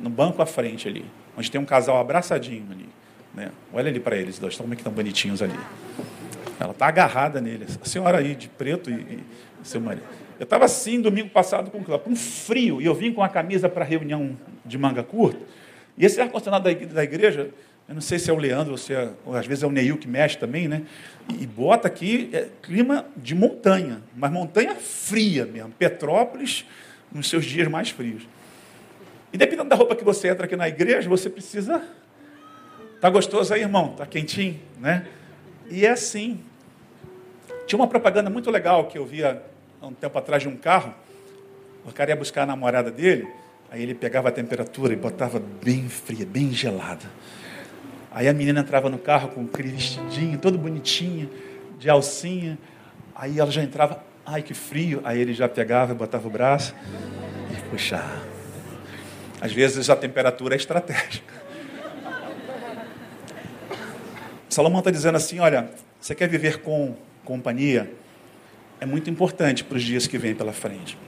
[0.00, 1.04] no banco à frente ali,
[1.36, 2.88] onde tem um casal abraçadinho ali.
[3.34, 3.52] Né?
[3.72, 5.58] Olha ali para eles dois, como é que estão bonitinhos ali.
[6.58, 7.66] Ela está agarrada nele.
[7.80, 9.24] A senhora aí de preto e, e
[9.62, 10.04] seu marido.
[10.38, 13.84] Eu estava assim domingo passado com, com frio, e eu vim com a camisa para
[13.84, 15.40] reunião de manga curta.
[15.96, 17.50] E esse ar-condicionado da igreja,
[17.90, 19.70] eu não sei se é o Leandro ou se é, ou às vezes é o
[19.72, 20.82] Neil que mexe também, né?
[21.28, 25.72] E, bota aqui é, clima de montanha, mas montanha fria mesmo.
[25.72, 26.64] Petrópolis
[27.10, 28.28] nos seus dias mais frios.
[29.32, 31.82] E dependendo da roupa que você entra aqui na igreja, você precisa.
[33.00, 33.88] Tá gostoso aí, irmão?
[33.96, 35.04] Tá quentinho, né?
[35.68, 36.40] E é assim.
[37.66, 39.42] Tinha uma propaganda muito legal que eu via
[39.82, 40.94] há um tempo atrás de um carro.
[41.84, 43.26] O cara ia buscar a namorada dele,
[43.68, 47.10] aí ele pegava a temperatura e botava bem fria, bem gelada.
[48.10, 51.30] Aí a menina entrava no carro com aquele vestidinho, todo bonitinho,
[51.78, 52.58] de alcinha.
[53.14, 55.00] Aí ela já entrava, ai que frio.
[55.04, 56.74] Aí ele já pegava, botava o braço
[57.52, 58.28] e puxava.
[59.40, 61.32] Às vezes a temperatura é estratégica.
[64.48, 66.94] Salomão está dizendo assim: olha, você quer viver com
[67.24, 67.92] companhia?
[68.80, 70.98] É muito importante para os dias que vêm pela frente.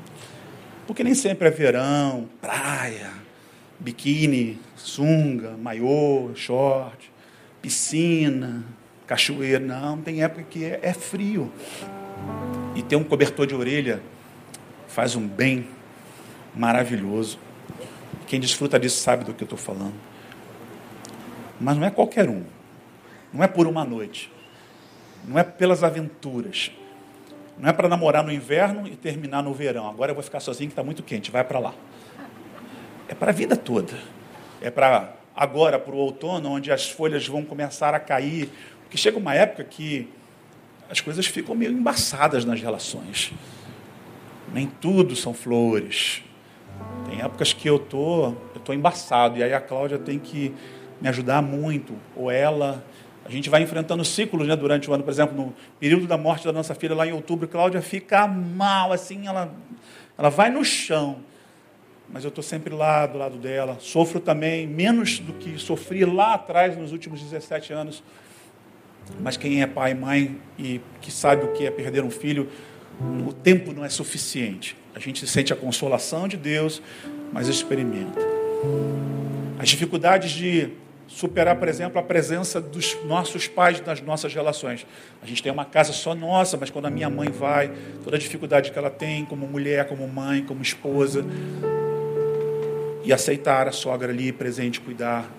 [0.87, 3.11] Porque nem sempre é verão, praia,
[3.83, 7.13] biquíni, sunga, maiô, short,
[7.61, 8.65] piscina,
[9.07, 9.59] cachoeira.
[9.59, 11.53] Não, tem época que é, é frio.
[12.75, 14.01] E ter um cobertor de orelha
[14.87, 15.67] faz um bem
[16.55, 17.39] maravilhoso.
[18.27, 19.95] Quem desfruta disso sabe do que eu estou falando.
[21.61, 22.45] Mas não é qualquer um.
[23.33, 24.33] Não é por uma noite.
[25.27, 26.71] Não é pelas aventuras.
[27.59, 29.89] Não é para namorar no inverno e terminar no verão.
[29.89, 31.75] Agora eu vou ficar sozinho que está muito quente, vai para lá.
[33.13, 33.93] É para a vida toda.
[34.63, 38.49] É para agora, para o outono, onde as folhas vão começar a cair.
[38.85, 40.09] Porque chega uma época que
[40.89, 43.31] as coisas ficam meio embaçadas nas relações.
[44.51, 46.23] Nem tudo são flores.
[47.07, 50.55] Tem épocas que eu tô, eu tô embaçado e aí a Cláudia tem que
[50.99, 52.83] me ajudar muito, ou ela
[53.27, 56.47] a gente vai enfrentando ciclos né, durante o ano, por exemplo, no período da morte
[56.47, 59.53] da nossa filha, lá em outubro, Cláudia fica mal, assim, ela,
[60.17, 61.19] ela vai no chão.
[62.13, 63.79] Mas eu estou sempre lá do lado dela.
[63.81, 68.03] Sofro também, menos do que sofri lá atrás, nos últimos 17 anos.
[69.21, 72.49] Mas quem é pai mãe e que sabe o que é perder um filho,
[73.27, 74.77] o tempo não é suficiente.
[74.95, 76.83] A gente sente a consolação de Deus,
[77.33, 78.21] mas experimenta.
[79.59, 80.71] As dificuldades de
[81.09, 84.87] superar, por exemplo, a presença dos nossos pais nas nossas relações.
[85.23, 87.73] A gente tem uma casa só nossa, mas quando a minha mãe vai,
[88.05, 91.25] toda a dificuldade que ela tem como mulher, como mãe, como esposa,
[93.05, 95.31] e aceitar a sogra ali presente, cuidar.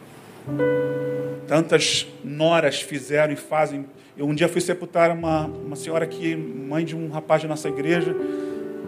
[1.48, 3.86] Tantas noras fizeram e fazem.
[4.18, 7.68] Eu um dia fui sepultar uma, uma senhora que, mãe de um rapaz da nossa
[7.70, 8.16] igreja,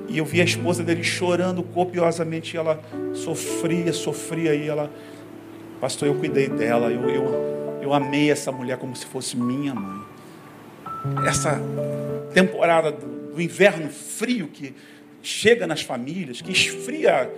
[0.08, 2.80] e eu vi a esposa dele chorando copiosamente, ela
[3.14, 4.92] sofria, sofria, e ela
[5.80, 10.02] Pastor, eu cuidei dela, eu, eu, eu amei essa mulher como se fosse minha mãe.
[11.28, 11.62] Essa
[12.34, 14.74] temporada do, do inverno frio que
[15.22, 17.30] chega nas famílias, que esfria,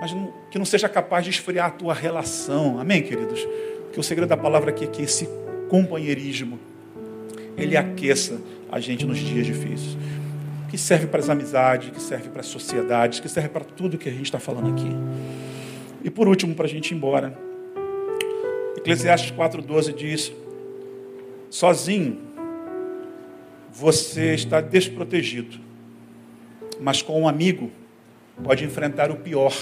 [0.00, 0.16] mas
[0.50, 2.80] que não seja capaz de esfriar a tua relação.
[2.80, 3.46] Amém, queridos?
[3.84, 5.28] Porque o segredo da palavra aqui é que esse
[5.68, 6.58] companheirismo
[7.56, 8.40] ele aqueça
[8.70, 9.96] a gente nos dias difíceis.
[10.68, 14.08] Que serve para as amizades, que serve para as sociedades, que serve para tudo que
[14.08, 14.90] a gente está falando aqui.
[16.02, 17.36] E por último, para a gente ir embora,
[18.76, 20.32] Eclesiastes 4,12 diz:
[21.50, 22.18] Sozinho
[23.72, 25.58] você está desprotegido,
[26.80, 27.70] mas com um amigo
[28.42, 29.52] pode enfrentar o pior.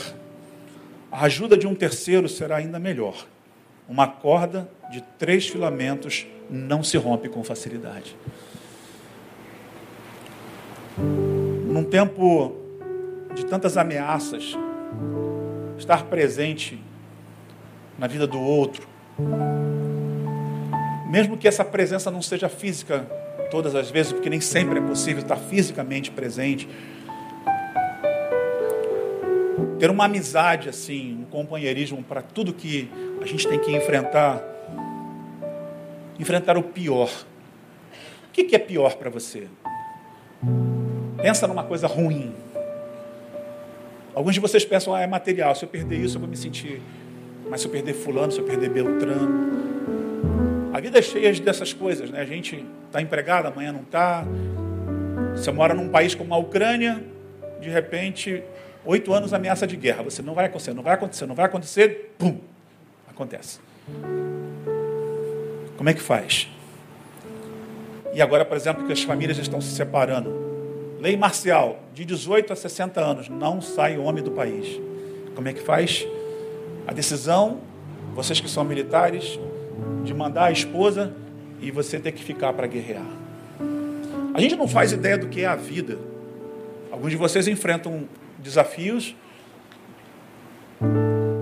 [1.11, 3.27] A ajuda de um terceiro será ainda melhor.
[3.89, 8.15] Uma corda de três filamentos não se rompe com facilidade.
[10.99, 12.57] Num tempo
[13.35, 14.55] de tantas ameaças,
[15.79, 16.79] estar presente
[17.99, 18.87] na vida do outro,
[21.09, 23.07] mesmo que essa presença não seja física
[23.51, 26.69] todas as vezes, porque nem sempre é possível estar fisicamente presente,
[29.79, 34.43] ter uma amizade assim, um companheirismo para tudo que a gente tem que enfrentar,
[36.19, 37.11] enfrentar o pior.
[38.29, 39.49] O que é pior para você?
[41.21, 42.33] Pensa numa coisa ruim.
[44.15, 45.55] Alguns de vocês pensam, ah, é material.
[45.55, 46.81] Se eu perder isso, eu vou me sentir.
[47.49, 49.59] Mas se eu perder fulano, se eu perder Beltrano.
[50.73, 52.21] A vida é cheia dessas coisas, né?
[52.21, 54.25] A gente está empregado, amanhã não está.
[55.35, 57.03] Você mora num país como a Ucrânia,
[57.61, 58.43] de repente,
[58.85, 60.03] oito anos ameaça de guerra.
[60.03, 62.15] Você não vai acontecer, não vai acontecer, não vai acontecer.
[62.19, 62.39] Pum!
[63.09, 63.61] Acontece.
[65.77, 66.49] Como é que faz?
[68.13, 70.49] E agora, por exemplo, que as famílias estão se separando.
[71.01, 74.81] Lei marcial, de 18 a 60 anos, não sai homem do país.
[75.35, 76.05] Como é que faz?
[76.87, 77.61] A decisão,
[78.15, 79.39] vocês que são militares,
[80.05, 81.13] de mandar a esposa
[81.61, 83.07] e você ter que ficar para guerrear.
[84.35, 85.99] A gente não faz ideia do que é a vida.
[86.91, 88.09] Alguns de vocês enfrentam
[88.39, 89.15] desafios.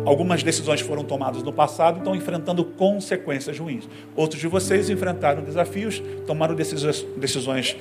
[0.05, 3.89] Algumas decisões foram tomadas no passado estão enfrentando consequências ruins.
[4.15, 7.77] Outros de vocês enfrentaram desafios, tomaram decisões, decisões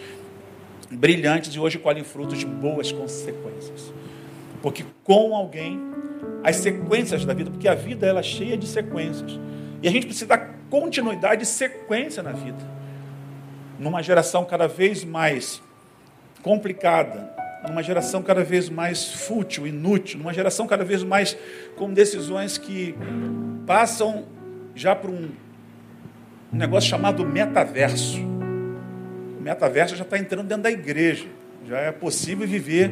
[0.90, 3.94] brilhantes e hoje colhem frutos de boas consequências.
[4.62, 5.80] Porque com alguém,
[6.44, 9.40] as sequências da vida, porque a vida ela é cheia de sequências.
[9.84, 12.58] E a gente precisa dar continuidade e sequência na vida.
[13.78, 15.62] Numa geração cada vez mais
[16.42, 17.35] complicada,
[17.70, 21.38] numa geração cada vez mais fútil, inútil, numa geração cada vez mais
[21.76, 22.96] com decisões que
[23.66, 24.26] passam
[24.74, 25.30] já por um
[26.52, 28.36] negócio chamado metaverso
[29.46, 31.28] metaverso já está entrando dentro da igreja.
[31.68, 32.92] Já é possível viver.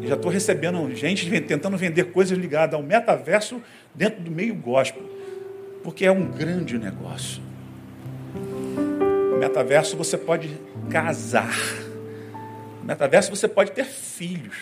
[0.00, 3.60] Já estou recebendo gente tentando vender coisas ligadas ao metaverso
[3.94, 5.02] dentro do meio gospel.
[5.84, 7.42] Porque é um grande negócio.
[9.30, 10.48] No metaverso você pode
[10.88, 11.54] casar.
[12.82, 14.56] No metaverso você pode ter filhos.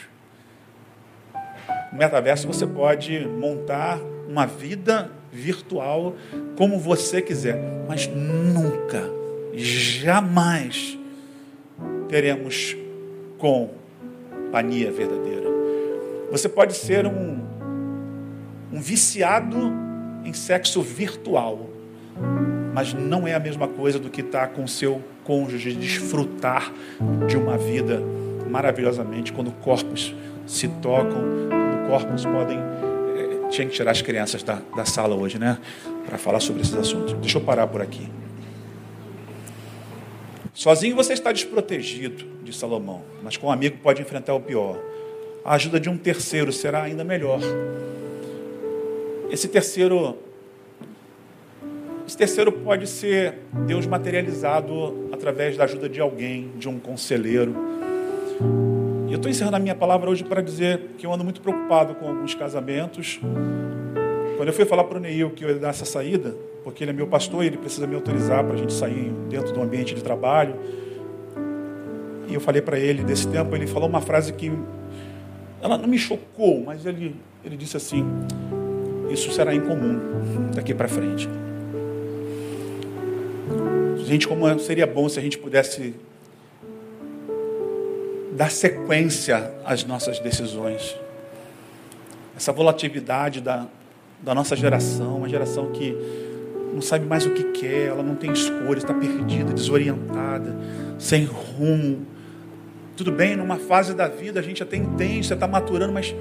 [1.91, 3.99] No metaverso você pode montar
[4.29, 6.15] uma vida virtual
[6.57, 7.59] como você quiser,
[7.89, 9.11] mas nunca,
[9.55, 10.99] jamais
[12.09, 12.77] teremos
[13.39, 15.49] companhia verdadeira.
[16.31, 17.41] Você pode ser um,
[18.71, 19.73] um viciado
[20.25, 21.71] em sexo virtual,
[22.75, 26.73] mas não é a mesma coisa do que estar com seu cônjuge, desfrutar
[27.29, 28.03] de uma vida
[28.51, 30.13] maravilhosamente quando corpos
[30.45, 32.59] se tocam, quando corpos podem.
[32.59, 35.57] Eh, tinha que tirar as crianças da, da sala hoje, né?
[36.05, 37.13] Para falar sobre esses assuntos.
[37.13, 38.09] Deixa eu parar por aqui.
[40.53, 44.81] Sozinho você está desprotegido, de Salomão, mas com um amigo pode enfrentar o pior.
[45.45, 47.39] A ajuda de um terceiro será ainda melhor.
[49.31, 50.19] Esse terceiro,
[52.11, 53.39] esse terceiro pode ser
[53.69, 57.55] Deus materializado através da ajuda de alguém, de um conselheiro.
[59.07, 61.95] E eu estou encerrando a minha palavra hoje para dizer que eu ando muito preocupado
[61.95, 63.21] com alguns casamentos.
[64.37, 66.35] Quando eu fui falar para o Neil que eu ia dar essa saída,
[66.65, 69.53] porque ele é meu pastor e ele precisa me autorizar para a gente sair dentro
[69.53, 70.57] do ambiente de trabalho.
[72.27, 74.51] E eu falei para ele desse tempo, ele falou uma frase que
[75.63, 78.05] ela não me chocou, mas ele, ele disse assim:
[79.09, 81.29] Isso será incomum daqui para frente.
[84.11, 85.95] Gente, como seria bom se a gente pudesse
[88.33, 90.97] dar sequência às nossas decisões.
[92.37, 93.69] Essa volatilidade da,
[94.21, 95.97] da nossa geração, uma geração que
[96.75, 100.57] não sabe mais o que quer, ela não tem escolha, está perdida, desorientada,
[100.99, 102.05] sem rumo.
[102.97, 106.13] Tudo bem, numa fase da vida a gente até entende, você está maturando, mas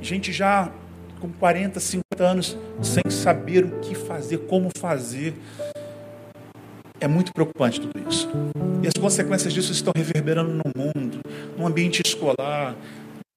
[0.00, 0.72] gente já
[1.20, 5.34] com 40, 50 anos, sem saber o que fazer, como fazer.
[7.04, 8.26] É muito preocupante tudo isso.
[8.82, 11.20] E as consequências disso estão reverberando no mundo,
[11.54, 12.74] no ambiente escolar,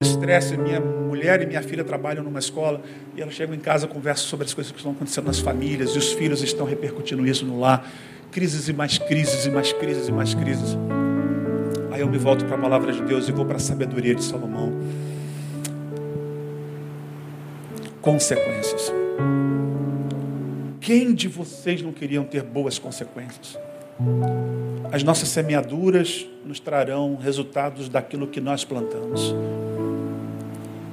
[0.01, 0.55] estresse.
[0.55, 2.81] Minha mulher e minha filha trabalham numa escola
[3.13, 5.97] e elas chegam em casa, conversam sobre as coisas que estão acontecendo nas famílias e
[5.97, 7.91] os filhos estão repercutindo isso no lar.
[8.31, 10.77] Crises e mais crises e mais crises e mais crises.
[11.91, 14.23] Aí eu me volto para a palavra de Deus e vou para a sabedoria de
[14.23, 14.71] Salomão.
[18.01, 18.93] Consequências.
[20.87, 23.59] Quem de vocês não queriam ter boas consequências?
[24.89, 29.35] As nossas semeaduras nos trarão resultados daquilo que nós plantamos.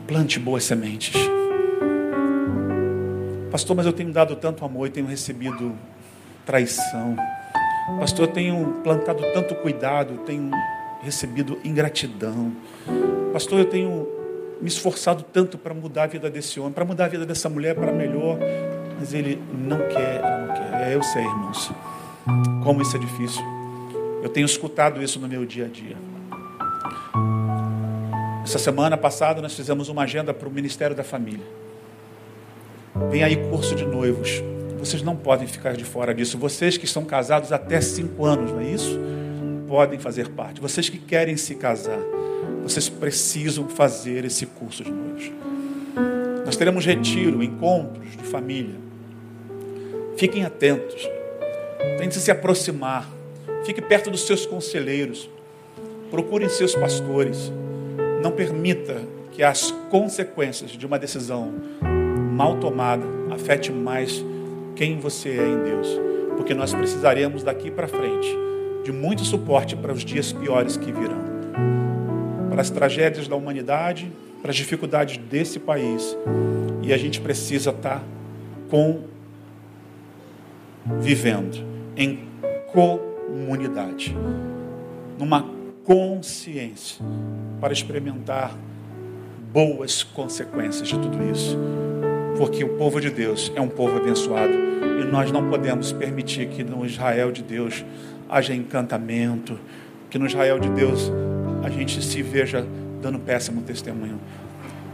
[0.08, 1.14] Plante boas sementes.
[3.52, 5.72] Pastor, mas eu tenho dado tanto amor e tenho recebido
[6.44, 7.14] traição.
[8.00, 10.50] Pastor, eu tenho plantado tanto cuidado, tenho
[11.04, 12.50] recebido ingratidão.
[13.32, 14.08] Pastor, eu tenho
[14.60, 17.76] me esforçado tanto para mudar a vida desse homem, para mudar a vida dessa mulher
[17.76, 18.40] para melhor,
[19.04, 20.88] mas ele não quer, não quer.
[20.88, 21.70] É, eu sei, irmãos,
[22.62, 23.42] como isso é difícil.
[24.22, 25.94] Eu tenho escutado isso no meu dia a dia.
[28.42, 31.44] Essa semana passada nós fizemos uma agenda para o Ministério da Família.
[33.10, 34.42] Vem aí curso de noivos.
[34.78, 36.38] Vocês não podem ficar de fora disso.
[36.38, 38.98] Vocês que estão casados até cinco anos, não é isso?
[39.68, 40.62] Podem fazer parte.
[40.62, 42.00] Vocês que querem se casar,
[42.62, 45.30] vocês precisam fazer esse curso de noivos.
[46.46, 48.93] Nós teremos retiro, encontros de família.
[50.16, 51.08] Fiquem atentos.
[51.98, 53.08] Tente se aproximar.
[53.64, 55.28] Fique perto dos seus conselheiros.
[56.10, 57.52] Procurem seus pastores.
[58.22, 59.02] Não permita
[59.32, 61.52] que as consequências de uma decisão
[62.30, 64.24] mal tomada afete mais
[64.76, 65.88] quem você é em Deus.
[66.36, 68.28] Porque nós precisaremos daqui para frente
[68.84, 71.24] de muito suporte para os dias piores que virão.
[72.50, 76.16] Para as tragédias da humanidade, para as dificuldades desse país.
[76.82, 78.04] E a gente precisa estar tá
[78.70, 79.13] com
[81.00, 81.64] vivendo
[81.96, 82.28] em
[82.72, 84.14] comunidade,
[85.18, 85.48] numa
[85.84, 87.04] consciência
[87.60, 88.56] para experimentar
[89.52, 91.56] boas consequências de tudo isso
[92.36, 96.64] porque o povo de Deus é um povo abençoado e nós não podemos permitir que
[96.64, 97.84] no Israel de Deus
[98.28, 99.58] haja encantamento,
[100.10, 101.12] que no Israel de Deus
[101.62, 102.66] a gente se veja
[103.00, 104.20] dando péssimo testemunho.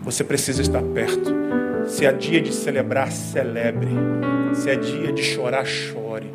[0.03, 1.31] Você precisa estar perto.
[1.87, 3.91] Se é dia de celebrar, celebre.
[4.55, 6.33] Se é dia de chorar, chore.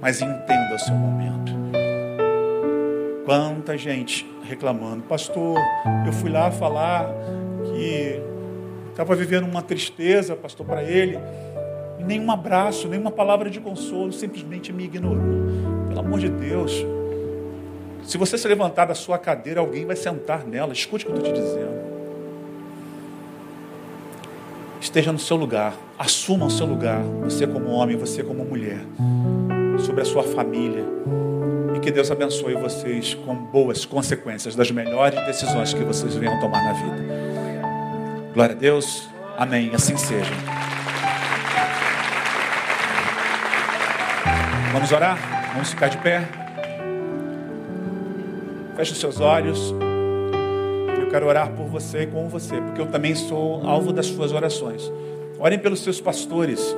[0.00, 1.52] Mas entenda o seu momento.
[3.24, 5.58] Quanta gente reclamando, pastor,
[6.06, 7.08] eu fui lá falar
[7.64, 8.20] que
[8.92, 11.18] Estava vivendo uma tristeza, pastor, para ele.
[11.98, 15.46] Nenhum abraço, nenhuma palavra de consolo, simplesmente me ignorou.
[15.88, 16.84] Pelo amor de Deus.
[18.02, 20.74] Se você se levantar da sua cadeira, alguém vai sentar nela.
[20.74, 21.81] Escute o que eu estou te dizendo.
[24.82, 25.74] Esteja no seu lugar.
[25.96, 27.00] Assuma o seu lugar.
[27.22, 28.80] Você como homem, você como mulher.
[29.78, 30.84] Sobre a sua família.
[31.76, 36.64] E que Deus abençoe vocês com boas consequências das melhores decisões que vocês venham tomar
[36.64, 36.96] na vida.
[38.34, 39.08] Glória a Deus.
[39.38, 39.70] Amém.
[39.72, 40.32] Assim seja.
[44.72, 45.52] Vamos orar?
[45.52, 46.28] Vamos ficar de pé?
[48.74, 49.72] Feche os seus olhos.
[51.12, 54.90] Quero orar por você e com você, porque eu também sou alvo das suas orações.
[55.38, 56.74] Orem pelos seus pastores.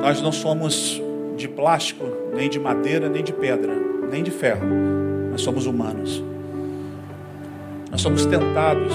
[0.00, 0.98] Nós não somos
[1.36, 3.74] de plástico, nem de madeira, nem de pedra,
[4.10, 4.66] nem de ferro.
[5.30, 6.24] Nós somos humanos.
[7.90, 8.94] Nós somos tentados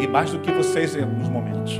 [0.00, 1.78] e mais do que vocês em alguns momentos.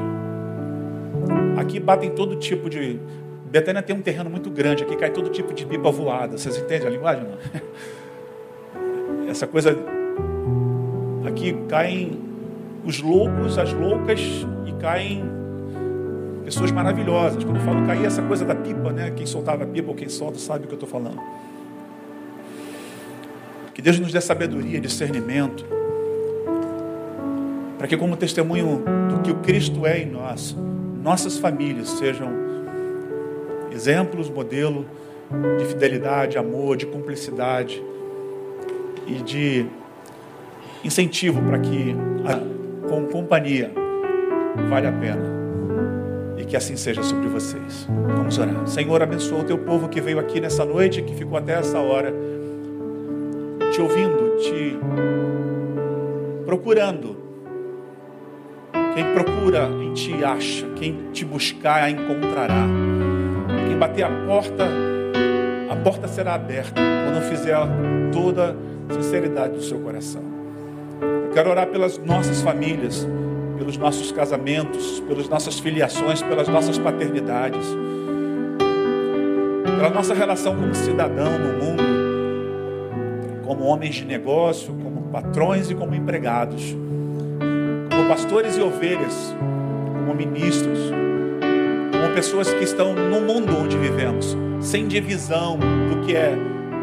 [1.57, 3.01] Aqui batem todo tipo de.
[3.47, 6.37] Betânia tem um terreno muito grande, aqui cai todo tipo de pipa voada.
[6.37, 7.25] Vocês entendem a linguagem?
[7.25, 7.39] Não?
[9.31, 9.97] Essa coisa.
[11.29, 12.19] Aqui caem
[12.85, 14.21] os loucos, as loucas
[14.67, 15.23] e caem
[16.43, 17.45] pessoas maravilhosas.
[17.45, 19.11] Quando eu falo cair, essa coisa da pipa, né?
[19.11, 21.21] Quem soltava a pipa ou quem solta sabe o que eu estou falando.
[23.75, 25.65] Que Deus nos dê sabedoria, discernimento
[27.77, 30.57] para que, como testemunho do que o Cristo é em nós,
[31.01, 32.29] nossas famílias sejam
[33.71, 34.85] exemplos, modelo
[35.59, 37.81] de fidelidade, amor, de cumplicidade
[39.07, 39.67] e de
[40.85, 43.71] incentivo para que, a, com companhia,
[44.69, 45.39] vale a pena
[46.37, 47.89] e que assim seja sobre vocês.
[48.17, 48.67] Vamos orar.
[48.67, 52.13] Senhor, abençoa o teu povo que veio aqui nessa noite, que ficou até essa hora,
[53.73, 54.79] te ouvindo, te
[56.47, 57.29] procurando
[58.99, 62.67] quem procura em ti acha, quem te buscar a encontrará.
[63.69, 64.67] Quem bater a porta,
[65.71, 67.57] a porta será aberta quando fizer
[68.13, 68.57] toda
[68.89, 70.38] a sinceridade do seu coração.
[71.29, 73.07] Eu quero orar pelas nossas famílias,
[73.57, 77.67] pelos nossos casamentos, pelas nossas filiações, pelas nossas paternidades,
[79.65, 81.83] pela nossa relação como cidadão no mundo,
[83.47, 86.77] como homens de negócio, como patrões e como empregados
[87.99, 89.35] como pastores e ovelhas,
[89.99, 90.79] como ministros,
[91.93, 96.33] como pessoas que estão no mundo onde vivemos, sem divisão do que é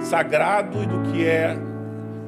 [0.01, 1.57] sagrado e do que é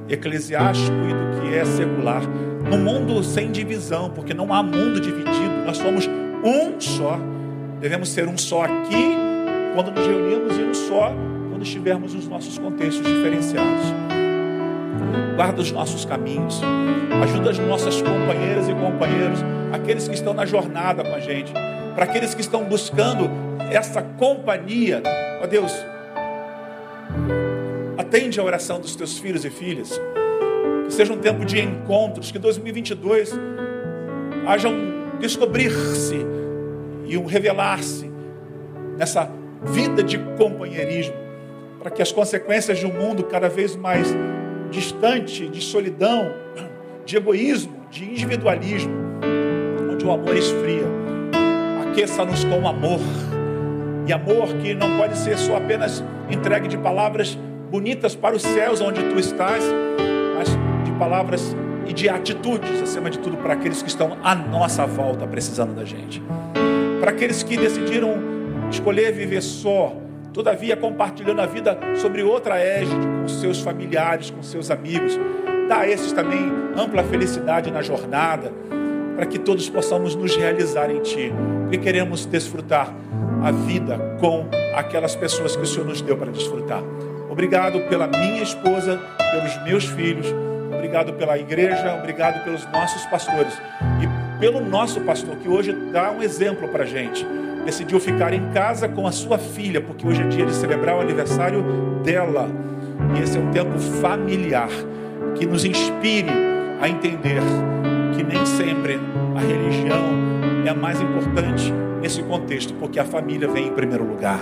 [0.10, 2.22] eclesiástico e do que é secular.
[2.70, 6.08] No mundo sem divisão, porque não há mundo dividido, nós somos
[6.43, 7.20] um só.
[7.80, 9.16] Devemos ser um só aqui,
[9.74, 11.14] quando nos reunimos, e um só
[11.49, 13.93] quando estivermos nos nossos contextos diferenciados.
[15.36, 16.62] Guarda os nossos caminhos,
[17.24, 19.39] ajuda as nossas companheiras e companheiros,
[19.72, 21.53] aqueles que estão na jornada com a gente,
[21.95, 23.30] para aqueles que estão buscando
[23.72, 25.01] essa companhia,
[25.41, 25.72] ó Deus,
[28.08, 29.99] atende a oração dos teus filhos e filhas,
[30.86, 33.34] que seja um tempo de encontros, que 2022
[34.47, 36.16] haja um descobrir-se
[37.05, 38.10] e um revelar-se
[38.97, 39.30] nessa
[39.62, 41.16] vida de companheirismo,
[41.80, 44.08] para que as consequências de um mundo cada vez mais
[44.72, 46.34] distante de solidão,
[47.05, 48.93] de egoísmo, de individualismo,
[49.91, 50.86] onde o amor esfria,
[51.89, 53.01] aqueça-nos com amor.
[54.08, 57.38] E amor que não pode ser só apenas entregue de palavras
[57.70, 59.63] bonitas para os céus onde tu estás,
[60.38, 60.49] mas
[60.86, 61.55] de palavras
[61.86, 65.86] e de atitudes, acima de tudo, para aqueles que estão à nossa volta precisando da
[65.86, 66.22] gente.
[66.99, 68.15] Para aqueles que decidiram
[68.70, 69.95] escolher viver só,
[70.34, 75.18] todavia compartilhando a vida sobre outra égide, com seus familiares, com seus amigos.
[75.68, 78.51] Dá a esses também ampla felicidade na jornada,
[79.15, 82.93] para que todos possamos nos realizar em Ti, porque queremos desfrutar
[83.43, 84.45] a vida com
[84.76, 86.84] aquelas pessoas que o Senhor nos deu para desfrutar.
[87.38, 88.99] Obrigado pela minha esposa,
[89.31, 90.25] pelos meus filhos,
[90.73, 93.53] obrigado pela igreja, obrigado pelos nossos pastores
[94.01, 97.23] e pelo nosso pastor que hoje dá um exemplo para a gente.
[97.63, 101.01] Decidiu ficar em casa com a sua filha, porque hoje é dia de celebrar o
[101.01, 101.61] aniversário
[102.03, 102.49] dela.
[103.15, 104.69] E esse é um tempo familiar
[105.35, 106.31] que nos inspire
[106.81, 107.39] a entender
[108.15, 108.99] que nem sempre
[109.35, 110.01] a religião
[110.65, 111.71] é a mais importante
[112.01, 114.39] nesse contexto, porque a família vem em primeiro lugar.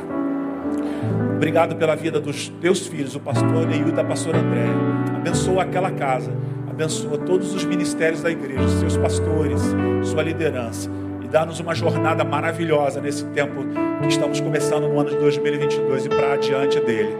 [1.35, 4.73] Obrigado pela vida dos teus filhos, o pastor Neil e da pastora Andréia.
[5.15, 6.31] Abençoa aquela casa,
[6.67, 9.61] abençoa todos os ministérios da igreja, seus pastores,
[10.03, 10.89] sua liderança.
[11.23, 13.65] E dá-nos uma jornada maravilhosa nesse tempo
[14.01, 17.15] que estamos começando no ano de 2022 e para adiante dele.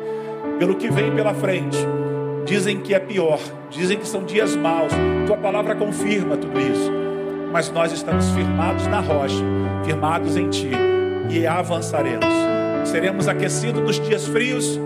[0.60, 1.78] Pelo que vem pela frente,
[2.46, 4.94] dizem que é pior, dizem que são dias maus.
[5.28, 6.92] Tua palavra confirma tudo isso.
[7.52, 9.44] Mas nós estamos firmados na rocha,
[9.84, 10.72] firmados em ti
[11.30, 12.55] e avançaremos.
[12.86, 14.80] Seremos aquecidos nos dias frios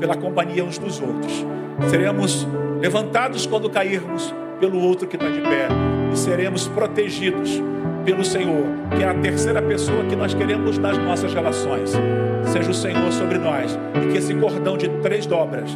[0.00, 1.44] pela companhia uns dos outros.
[1.88, 2.48] Seremos
[2.80, 5.68] levantados quando cairmos pelo outro que está de pé.
[6.12, 7.62] E seremos protegidos
[8.04, 8.64] pelo Senhor,
[8.96, 11.92] que é a terceira pessoa que nós queremos nas nossas relações.
[12.46, 13.78] Seja o Senhor sobre nós.
[14.02, 15.70] E que esse cordão de três dobras,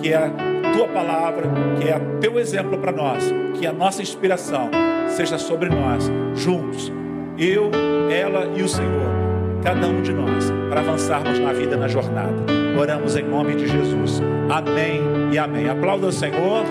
[0.00, 0.30] que é a
[0.74, 1.44] tua palavra,
[1.78, 3.22] que é teu exemplo para nós,
[3.54, 4.70] que é a nossa inspiração,
[5.08, 6.90] seja sobre nós, juntos.
[7.38, 7.70] Eu,
[8.10, 9.21] ela e o Senhor
[9.62, 12.34] cada um de nós, para avançarmos na vida, na jornada.
[12.78, 14.20] Oramos em nome de Jesus.
[14.50, 15.00] Amém
[15.32, 15.68] e amém.
[15.68, 16.64] Aplauda o Senhor.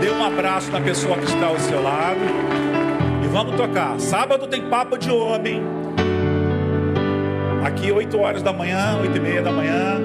[0.00, 2.20] Dê um abraço na pessoa que está ao seu lado.
[3.24, 3.98] E vamos tocar.
[3.98, 5.62] Sábado tem papo de homem.
[7.64, 10.00] Aqui, 8 horas da manhã, 8 e meia da manhã.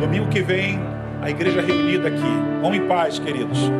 [0.00, 0.80] Domingo que vem,
[1.20, 2.60] a igreja reunida aqui.
[2.62, 3.70] Vão em paz, queridos.